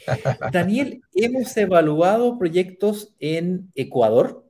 [0.52, 4.44] Daniel, hemos evaluado proyectos en Ecuador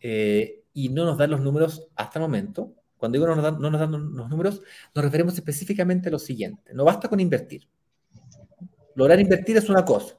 [0.00, 2.74] eh, y no nos dan los números hasta el momento.
[2.96, 4.62] Cuando digo no nos, dan, no nos dan los números,
[4.94, 6.72] nos referimos específicamente a lo siguiente.
[6.72, 7.68] No basta con invertir.
[8.94, 10.16] Lograr invertir es una cosa.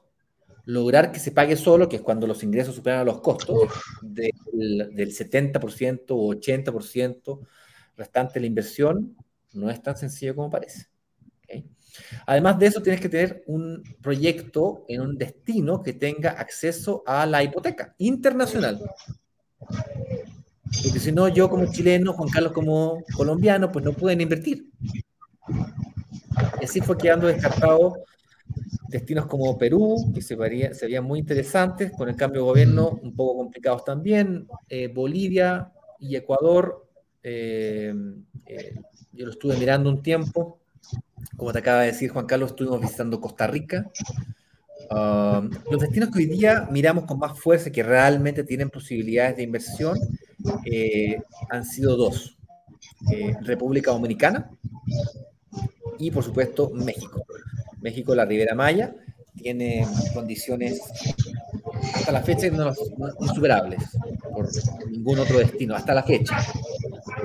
[0.66, 3.56] Lograr que se pague solo, que es cuando los ingresos superan a los costos,
[4.02, 7.40] del, del 70% o 80%
[7.96, 9.16] restante de la inversión,
[9.54, 10.88] no es tan sencillo como parece.
[12.26, 17.26] Además de eso, tienes que tener un proyecto en un destino que tenga acceso a
[17.26, 18.80] la hipoteca internacional.
[19.58, 24.70] Porque si no, yo como chileno, Juan Carlos como colombiano, pues no pueden invertir.
[26.60, 28.04] Y así fue quedando descartado
[28.88, 30.36] destinos como Perú, que se,
[31.00, 36.86] muy interesantes, con el cambio de gobierno un poco complicados también, eh, Bolivia y Ecuador.
[37.22, 37.94] Eh,
[38.46, 38.74] eh,
[39.12, 40.58] yo lo estuve mirando un tiempo,
[41.36, 43.90] como te acaba de decir Juan Carlos, estuvimos visitando Costa Rica,
[44.88, 49.42] Um, los destinos que hoy día miramos con más fuerza que realmente tienen posibilidades de
[49.42, 49.98] inversión
[51.50, 52.38] han sido dos.
[53.42, 54.48] República Dominicana
[55.98, 57.24] y por supuesto México.
[57.86, 58.92] México, la Ribera Maya,
[59.40, 60.80] tiene condiciones
[61.94, 62.48] hasta la fecha
[63.20, 63.80] insuperables
[64.32, 64.48] por
[64.90, 66.36] ningún otro destino, hasta la fecha.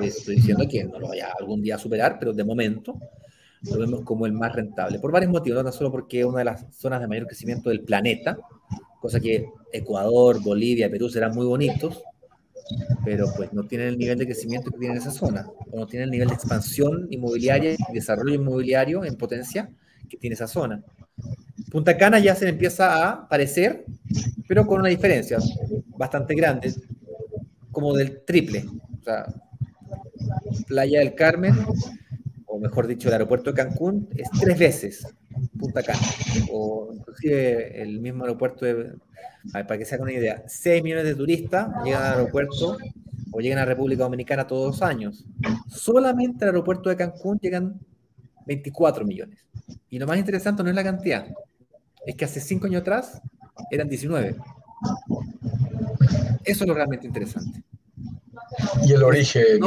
[0.00, 2.96] Estoy diciendo que no lo vaya algún día a superar, pero de momento
[3.62, 6.44] lo vemos como el más rentable, por varios motivos, no solo porque es una de
[6.44, 8.38] las zonas de mayor crecimiento del planeta,
[9.00, 12.02] cosa que Ecuador, Bolivia, Perú serán muy bonitos,
[13.04, 16.04] pero pues no tienen el nivel de crecimiento que tiene esa zona, o no tienen
[16.04, 19.68] el nivel de expansión inmobiliaria y desarrollo inmobiliario en potencia
[20.08, 20.82] que tiene esa zona.
[21.70, 23.84] Punta Cana ya se empieza a parecer,
[24.46, 25.38] pero con una diferencia
[25.96, 26.74] bastante grande,
[27.70, 28.64] como del triple.
[29.00, 29.26] O sea,
[30.66, 31.54] Playa del Carmen,
[32.46, 35.06] o mejor dicho, el aeropuerto de Cancún, es tres veces
[35.58, 35.98] Punta Cana,
[36.50, 38.92] o inclusive el mismo aeropuerto de,
[39.52, 42.76] para que se hagan una idea, 6 millones de turistas llegan al aeropuerto
[43.32, 45.24] o llegan a República Dominicana todos los años.
[45.68, 47.80] Solamente al aeropuerto de Cancún llegan
[48.46, 49.44] 24 millones.
[49.90, 51.26] Y lo más interesante no es la cantidad,
[52.06, 53.20] es que hace 5 años atrás
[53.70, 54.36] eran 19.
[56.44, 57.62] Eso es lo realmente interesante.
[58.84, 59.60] Y el origen,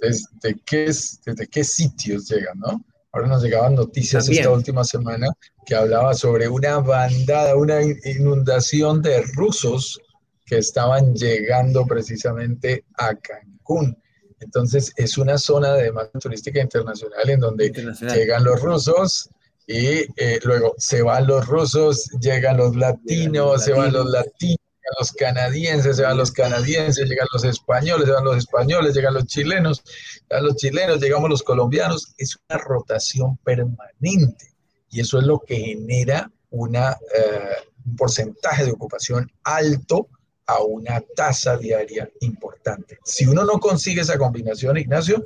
[0.00, 2.84] desde, qué, desde qué sitios llegan, ¿no?
[3.12, 5.28] Ahora nos llegaban noticias esta última semana
[5.64, 10.00] que hablaba sobre una bandada, una inundación de rusos
[10.44, 13.96] que estaban llegando precisamente a Cancún.
[14.44, 19.30] Entonces es una zona de demanda turística internacional en donde llegan los rusos
[19.66, 24.58] y eh, luego se van los rusos, llegan los latinos, se van los latinos
[24.98, 29.26] los canadienses, se van los canadienses, llegan los españoles, se van los españoles, llegan los
[29.26, 29.82] chilenos,
[30.28, 32.14] llegan los chilenos, llegamos los colombianos.
[32.18, 34.54] Es una rotación permanente
[34.90, 40.08] y eso es lo que genera una, eh, un porcentaje de ocupación alto
[40.46, 42.98] a una tasa diaria importante.
[43.04, 45.24] Si uno no consigue esa combinación, Ignacio,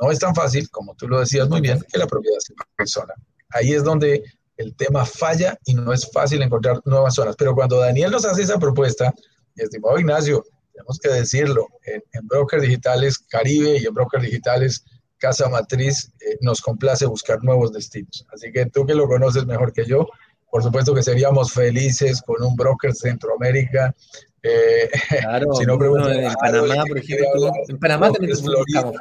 [0.00, 3.14] no es tan fácil, como tú lo decías muy bien, que la propiedad sea persona.
[3.50, 4.22] Ahí es donde
[4.56, 7.36] el tema falla y no es fácil encontrar nuevas zonas.
[7.36, 9.12] Pero cuando Daniel nos hace esa propuesta,
[9.56, 14.84] estimado Ignacio, tenemos que decirlo, en, Brokers Digitales Caribe y en Brokers Digitales
[15.18, 18.26] Casa Matriz eh, nos complace buscar nuevos destinos.
[18.32, 20.08] Así que tú que lo conoces mejor que yo,
[20.54, 23.92] por supuesto que seríamos felices con un broker Centroamérica.
[24.40, 24.88] Eh,
[25.20, 28.96] claro, si no en Panamá, por ejemplo, en Panamá también buscamos,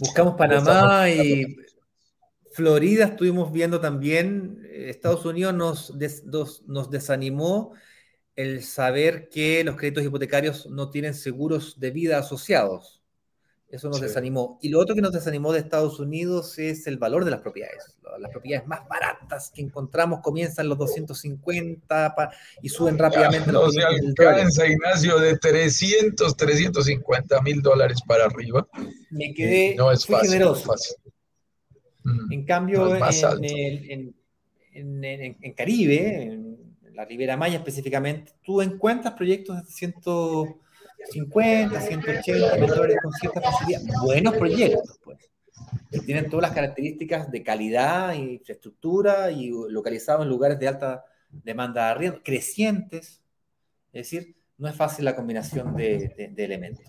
[0.00, 1.46] Buscamos Panamá y
[2.50, 5.94] Florida estuvimos viendo también, eh, Estados Unidos nos,
[6.66, 7.72] nos, desanimó
[8.34, 13.03] el saber que los créditos hipotecarios no tienen seguros de vida asociados.
[13.74, 14.56] Eso nos desanimó.
[14.62, 17.96] Y lo otro que nos desanimó de Estados Unidos es el valor de las propiedades.
[18.20, 22.14] Las propiedades más baratas que encontramos comienzan los 250
[22.62, 23.50] y suben rápidamente.
[23.50, 28.64] no se alcanza, Ignacio, de 300, 350 mil dólares para arriba.
[29.10, 30.66] Me quedé no es fácil, generoso.
[30.66, 30.96] No es fácil.
[32.04, 32.32] Mm.
[32.32, 32.96] En cambio,
[34.72, 39.62] en, Caribe, en la Ribera Maya específicamente, tú encuentras proyectos de
[41.10, 43.80] 150, 180 mil dólares con cierta facilidad.
[44.02, 45.18] Buenos proyectos, pues.
[45.90, 51.86] Que tienen todas las características de calidad, infraestructura y localizados en lugares de alta demanda
[51.86, 53.22] de arriendo, crecientes.
[53.92, 56.84] Es decir, no es fácil la combinación de elementos.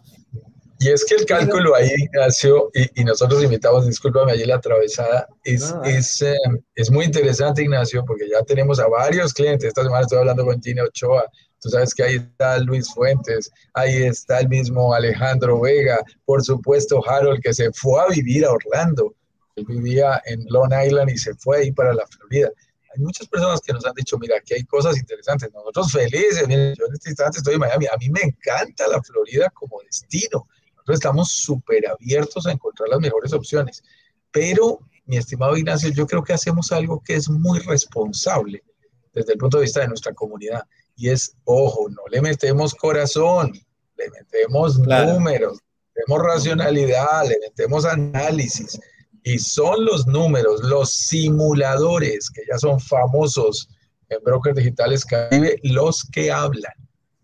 [0.80, 5.74] Y es que el cálculo ahí, Ignacio, y, nosotros invitamos, discúlpame allí la atravesada, es,
[5.86, 6.36] es, eh,
[6.76, 9.70] es, muy interesante, Ignacio, porque ya tenemos a varios clientes.
[9.70, 11.32] Esta semana estoy hablando con Gina Ochoa.
[11.66, 17.02] Tú sabes que ahí está Luis Fuentes, ahí está el mismo Alejandro Vega, por supuesto
[17.10, 19.16] Harold, que se fue a vivir a Orlando.
[19.56, 22.50] Él vivía en Long Island y se fue ahí para la Florida.
[22.94, 25.52] Hay muchas personas que nos han dicho, mira, aquí hay cosas interesantes.
[25.52, 27.88] Nosotros felices, yo en este instante estoy en Miami.
[27.88, 30.48] A mí me encanta la Florida como destino
[30.86, 33.84] nosotros estamos súper abiertos a encontrar las mejores opciones.
[34.30, 38.64] Pero, mi estimado Ignacio, yo creo que hacemos algo que es muy responsable
[39.12, 40.64] desde el punto de vista de nuestra comunidad.
[40.96, 43.52] Y es, ojo, no le metemos corazón,
[43.98, 48.80] le metemos números, le metemos racionalidad, le metemos análisis.
[49.24, 53.68] Y son los números, los simuladores, que ya son famosos
[54.10, 56.74] en Brokers Digitales Caribe, los que hablan.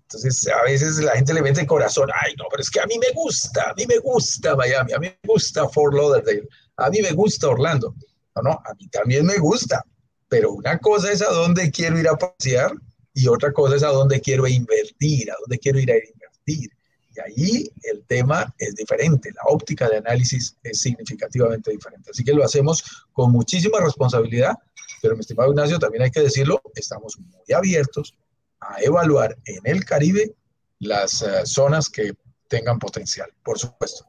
[0.04, 2.86] Entonces, a veces la gente le mete el corazón, ay, no, pero es que a
[2.86, 6.48] mí me gusta, a mí me gusta Miami, a mí me gusta Fort Lauderdale,
[6.78, 7.96] a mí me gusta Orlando.
[8.36, 9.86] No, no, a mí también me gusta,
[10.28, 12.74] pero una cosa es a dónde quiero ir a pasear
[13.14, 16.70] y otra cosa es a dónde quiero invertir, a dónde quiero ir a invertir.
[17.14, 22.12] Y ahí el tema es diferente, la óptica de análisis es significativamente diferente.
[22.12, 24.55] Así que lo hacemos con muchísima responsabilidad,
[25.01, 28.16] pero mi estimado Ignacio, también hay que decirlo, estamos muy abiertos
[28.62, 30.34] a evaluar en el Caribe
[30.80, 32.14] las uh, zonas que
[32.47, 34.05] tengan potencial, por supuesto.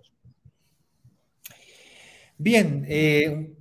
[2.39, 3.55] Bien, eh,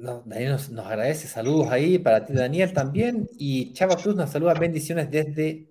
[0.00, 4.54] Daniel nos, nos, agradece, saludos ahí para ti Daniel también, y Chava Cruz nos saluda,
[4.54, 5.70] bendiciones desde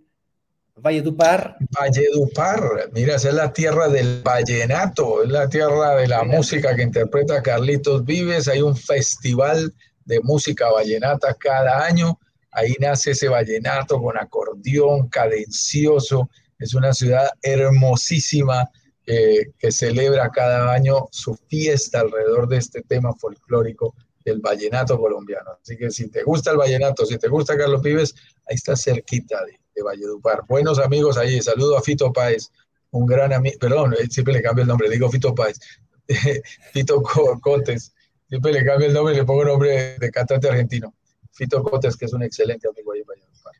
[0.81, 1.57] Valledupar.
[1.77, 6.83] Valledupar, mira, esa es la tierra del vallenato, es la tierra de la música que
[6.83, 8.47] interpreta Carlitos Vives.
[8.47, 9.73] Hay un festival
[10.05, 12.17] de música vallenata cada año.
[12.51, 16.29] Ahí nace ese vallenato con acordeón cadencioso.
[16.57, 18.69] Es una ciudad hermosísima
[19.05, 25.51] eh, que celebra cada año su fiesta alrededor de este tema folclórico del vallenato colombiano.
[25.61, 28.15] Así que si te gusta el vallenato, si te gusta Carlos Vives,
[28.47, 30.43] ahí está cerquita de, de Valledupar.
[30.47, 32.51] Buenos amigos ahí, saludo a Fito Páez,
[32.91, 35.59] un gran amigo, perdón, eh, siempre le cambio el nombre, digo Fito Páez,
[36.73, 37.01] Fito
[37.41, 37.93] Cotes,
[38.27, 40.93] siempre le cambio el nombre y le pongo el nombre de cantante argentino.
[41.31, 43.53] Fito Cotes, que es un excelente amigo ahí en Valledupar.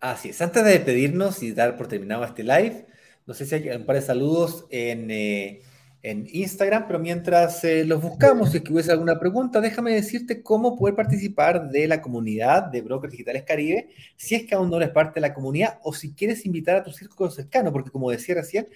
[0.00, 2.86] Así es, antes de despedirnos y dar por terminado este live,
[3.26, 5.10] no sé si hay un par de saludos en...
[5.10, 5.62] Eh,
[6.02, 10.42] en Instagram, pero mientras eh, los buscamos, si es que hubiese alguna pregunta, déjame decirte
[10.42, 14.76] cómo poder participar de la comunidad de Brokers Digitales Caribe, si es que aún no
[14.76, 18.10] eres parte de la comunidad o si quieres invitar a tu círculo cercano, porque como
[18.10, 18.68] decía recién,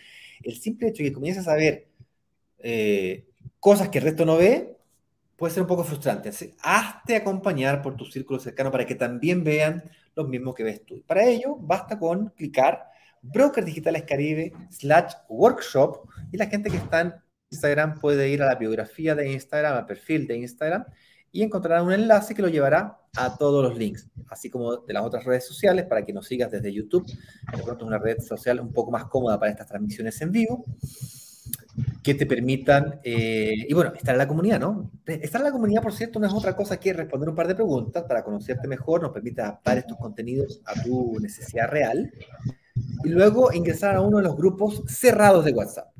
[0.42, 1.86] el simple hecho de que comiences a ver
[2.58, 3.24] eh,
[3.60, 4.76] cosas que el resto no ve
[5.36, 6.28] puede ser un poco frustrante.
[6.28, 10.84] Así, hazte acompañar por tu círculo cercano para que también vean lo mismo que ves
[10.84, 11.02] tú.
[11.06, 12.92] Para ello, basta con clicar
[13.22, 17.14] Brokers Digitales Caribe slash workshop y la gente que está en
[17.50, 20.84] Instagram puede ir a la biografía de Instagram, al perfil de Instagram
[21.30, 25.02] y encontrará un enlace que lo llevará a todos los links, así como de las
[25.02, 27.06] otras redes sociales para que nos sigas desde YouTube.
[27.06, 30.64] De pronto es una red social un poco más cómoda para estas transmisiones en vivo
[32.02, 34.90] que te permitan, eh, y bueno, estar en la comunidad, ¿no?
[35.06, 37.54] Estar en la comunidad, por cierto, no es otra cosa que responder un par de
[37.54, 42.12] preguntas para conocerte mejor, nos permite adaptar estos contenidos a tu necesidad real
[43.04, 45.92] y luego ingresar a uno de los grupos cerrados de WhatsApp.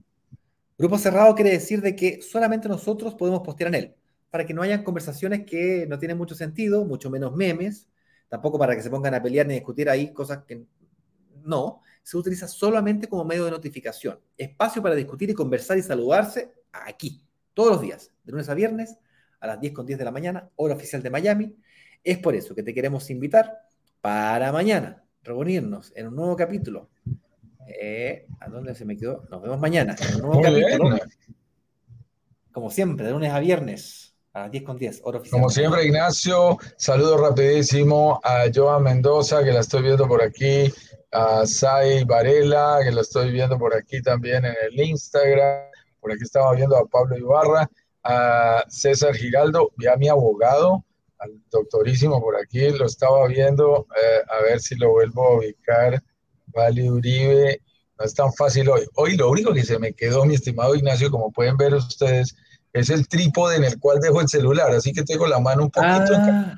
[0.82, 3.94] Grupo cerrado quiere decir de que solamente nosotros podemos postear en él,
[4.30, 7.88] para que no hayan conversaciones que no tienen mucho sentido, mucho menos memes,
[8.28, 10.66] tampoco para que se pongan a pelear ni discutir ahí cosas que
[11.44, 16.52] no, se utiliza solamente como medio de notificación, espacio para discutir y conversar y saludarse
[16.72, 17.24] aquí,
[17.54, 18.98] todos los días, de lunes a viernes,
[19.38, 21.56] a las 10 con 10 de la mañana, hora oficial de Miami.
[22.02, 23.56] Es por eso que te queremos invitar
[24.00, 26.90] para mañana, reunirnos en un nuevo capítulo.
[27.66, 29.24] Eh, ¿A dónde se me quedó?
[29.30, 30.98] Nos vemos mañana en un nuevo capítulo.
[32.52, 35.40] Como siempre, de lunes a viernes a las 10 con 10, hora oficial.
[35.40, 40.72] Como siempre, Ignacio, saludo rapidísimo a Joan Mendoza, que la estoy viendo por aquí,
[41.10, 45.66] a Sai Varela, que la estoy viendo por aquí también en el Instagram.
[46.00, 47.70] Por aquí estaba viendo a Pablo Ibarra,
[48.02, 50.84] a César Giraldo, ya mi abogado,
[51.18, 56.02] al doctorísimo por aquí, lo estaba viendo, eh, a ver si lo vuelvo a ubicar.
[56.54, 57.60] Vale Uribe,
[57.98, 58.86] no es tan fácil hoy.
[58.94, 62.34] Hoy lo único que se me quedó, mi estimado Ignacio, como pueden ver ustedes,
[62.72, 65.70] es el trípode en el cual dejo el celular, así que tengo la mano un
[65.70, 66.54] poquito ah.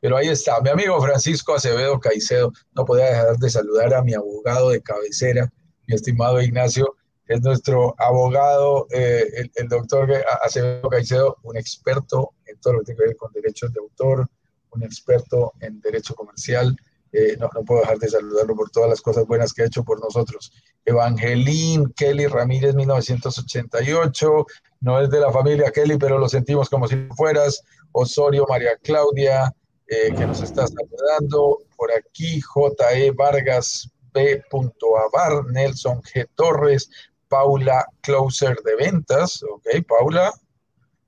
[0.00, 4.14] Pero ahí está, mi amigo Francisco Acevedo Caicedo, no podía dejar de saludar a mi
[4.14, 5.50] abogado de cabecera,
[5.86, 6.94] mi estimado Ignacio,
[7.26, 10.12] es nuestro abogado, eh, el, el, doctor
[10.44, 14.28] Acevedo Caicedo, un experto en todo lo que tiene que ver con derechos de autor,
[14.70, 16.76] un experto en derecho comercial.
[17.18, 19.82] Eh, no, no, puedo dejar de saludarlo por todas las cosas buenas que ha hecho
[19.82, 20.52] por nosotros.
[20.84, 24.46] Evangelín Kelly Ramírez, 1988,
[24.80, 27.62] no es de la familia Kelly, pero lo sentimos como si fueras.
[27.92, 29.50] Osorio María Claudia,
[29.86, 31.62] eh, que nos está saludando.
[31.74, 33.12] Por aquí, J.E.
[33.12, 34.42] Vargas B.
[34.52, 36.28] Avar, Nelson G.
[36.34, 36.90] Torres,
[37.28, 39.42] Paula Closer de ventas.
[39.42, 40.34] Ok, Paula.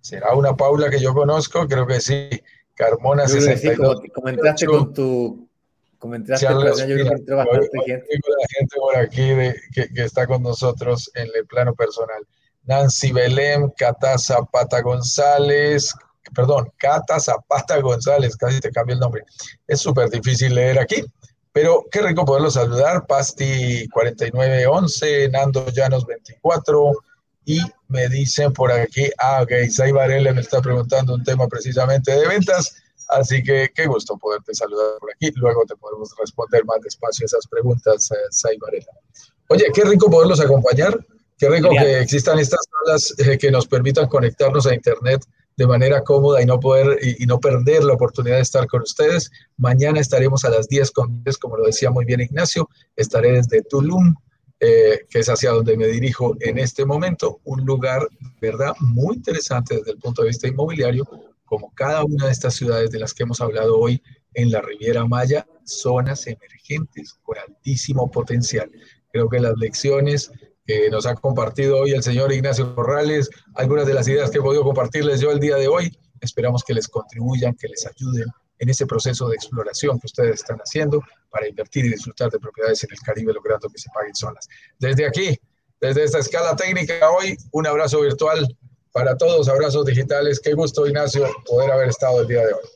[0.00, 1.68] ¿Será una Paula que yo conozco?
[1.68, 2.30] Creo que sí.
[2.74, 3.98] Carmona yo 62.
[4.00, 5.47] Sí, comentaste con tu.
[5.98, 8.06] Comentaste con yo creo que entró bastante gente.
[8.56, 12.24] Gente por aquí de, que, que, está con nosotros en el plano personal.
[12.64, 15.94] Nancy Belém, Cata Zapata González,
[16.34, 19.24] perdón, Cata Zapata González, casi te cambio el nombre.
[19.66, 21.04] Es súper difícil leer aquí.
[21.52, 23.06] Pero qué rico poderlo saludar.
[23.06, 26.92] Pasti 4911, Nando Llanos 24.
[27.46, 29.52] Y me dicen por aquí, ah, ok,
[29.92, 32.76] Varela me está preguntando un tema precisamente de ventas.
[33.08, 35.30] Así que qué gusto poderte saludar por aquí.
[35.36, 38.92] Luego te podemos responder más despacio esas preguntas, eh, Sai Varela.
[39.48, 40.98] Oye, qué rico poderlos acompañar.
[41.38, 45.24] Qué rico que existan estas salas eh, que nos permitan conectarnos a Internet
[45.56, 48.82] de manera cómoda y no poder y, y, no perder la oportunidad de estar con
[48.82, 49.30] ustedes.
[49.56, 52.68] Mañana estaremos a las 10 con 10, como lo decía muy bien Ignacio.
[52.96, 54.14] Estaré desde Tulum,
[54.60, 57.40] eh, que es hacia donde me dirijo en este momento.
[57.44, 58.08] Un lugar,
[58.40, 61.08] ¿verdad?, muy interesante desde el punto de vista inmobiliario,
[61.48, 64.02] como cada una de estas ciudades de las que hemos hablado hoy
[64.34, 68.70] en la Riviera Maya, zonas emergentes con altísimo potencial.
[69.10, 70.30] Creo que las lecciones
[70.66, 74.42] que nos ha compartido hoy el señor Ignacio Corrales, algunas de las ideas que he
[74.42, 78.26] podido compartirles yo el día de hoy, esperamos que les contribuyan, que les ayuden
[78.58, 82.84] en ese proceso de exploración que ustedes están haciendo para invertir y disfrutar de propiedades
[82.84, 84.46] en el Caribe, logrando que se paguen solas.
[84.78, 85.38] Desde aquí,
[85.80, 88.46] desde esta escala técnica hoy, un abrazo virtual
[88.98, 90.40] para todos, abrazos digitales.
[90.40, 92.68] Qué gusto, Ignacio, poder haber estado el día de hoy.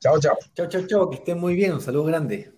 [0.00, 0.36] Chao, chao.
[0.52, 1.10] Chao, chao, chao.
[1.10, 1.74] Que estén muy bien.
[1.74, 2.53] Un saludo grande.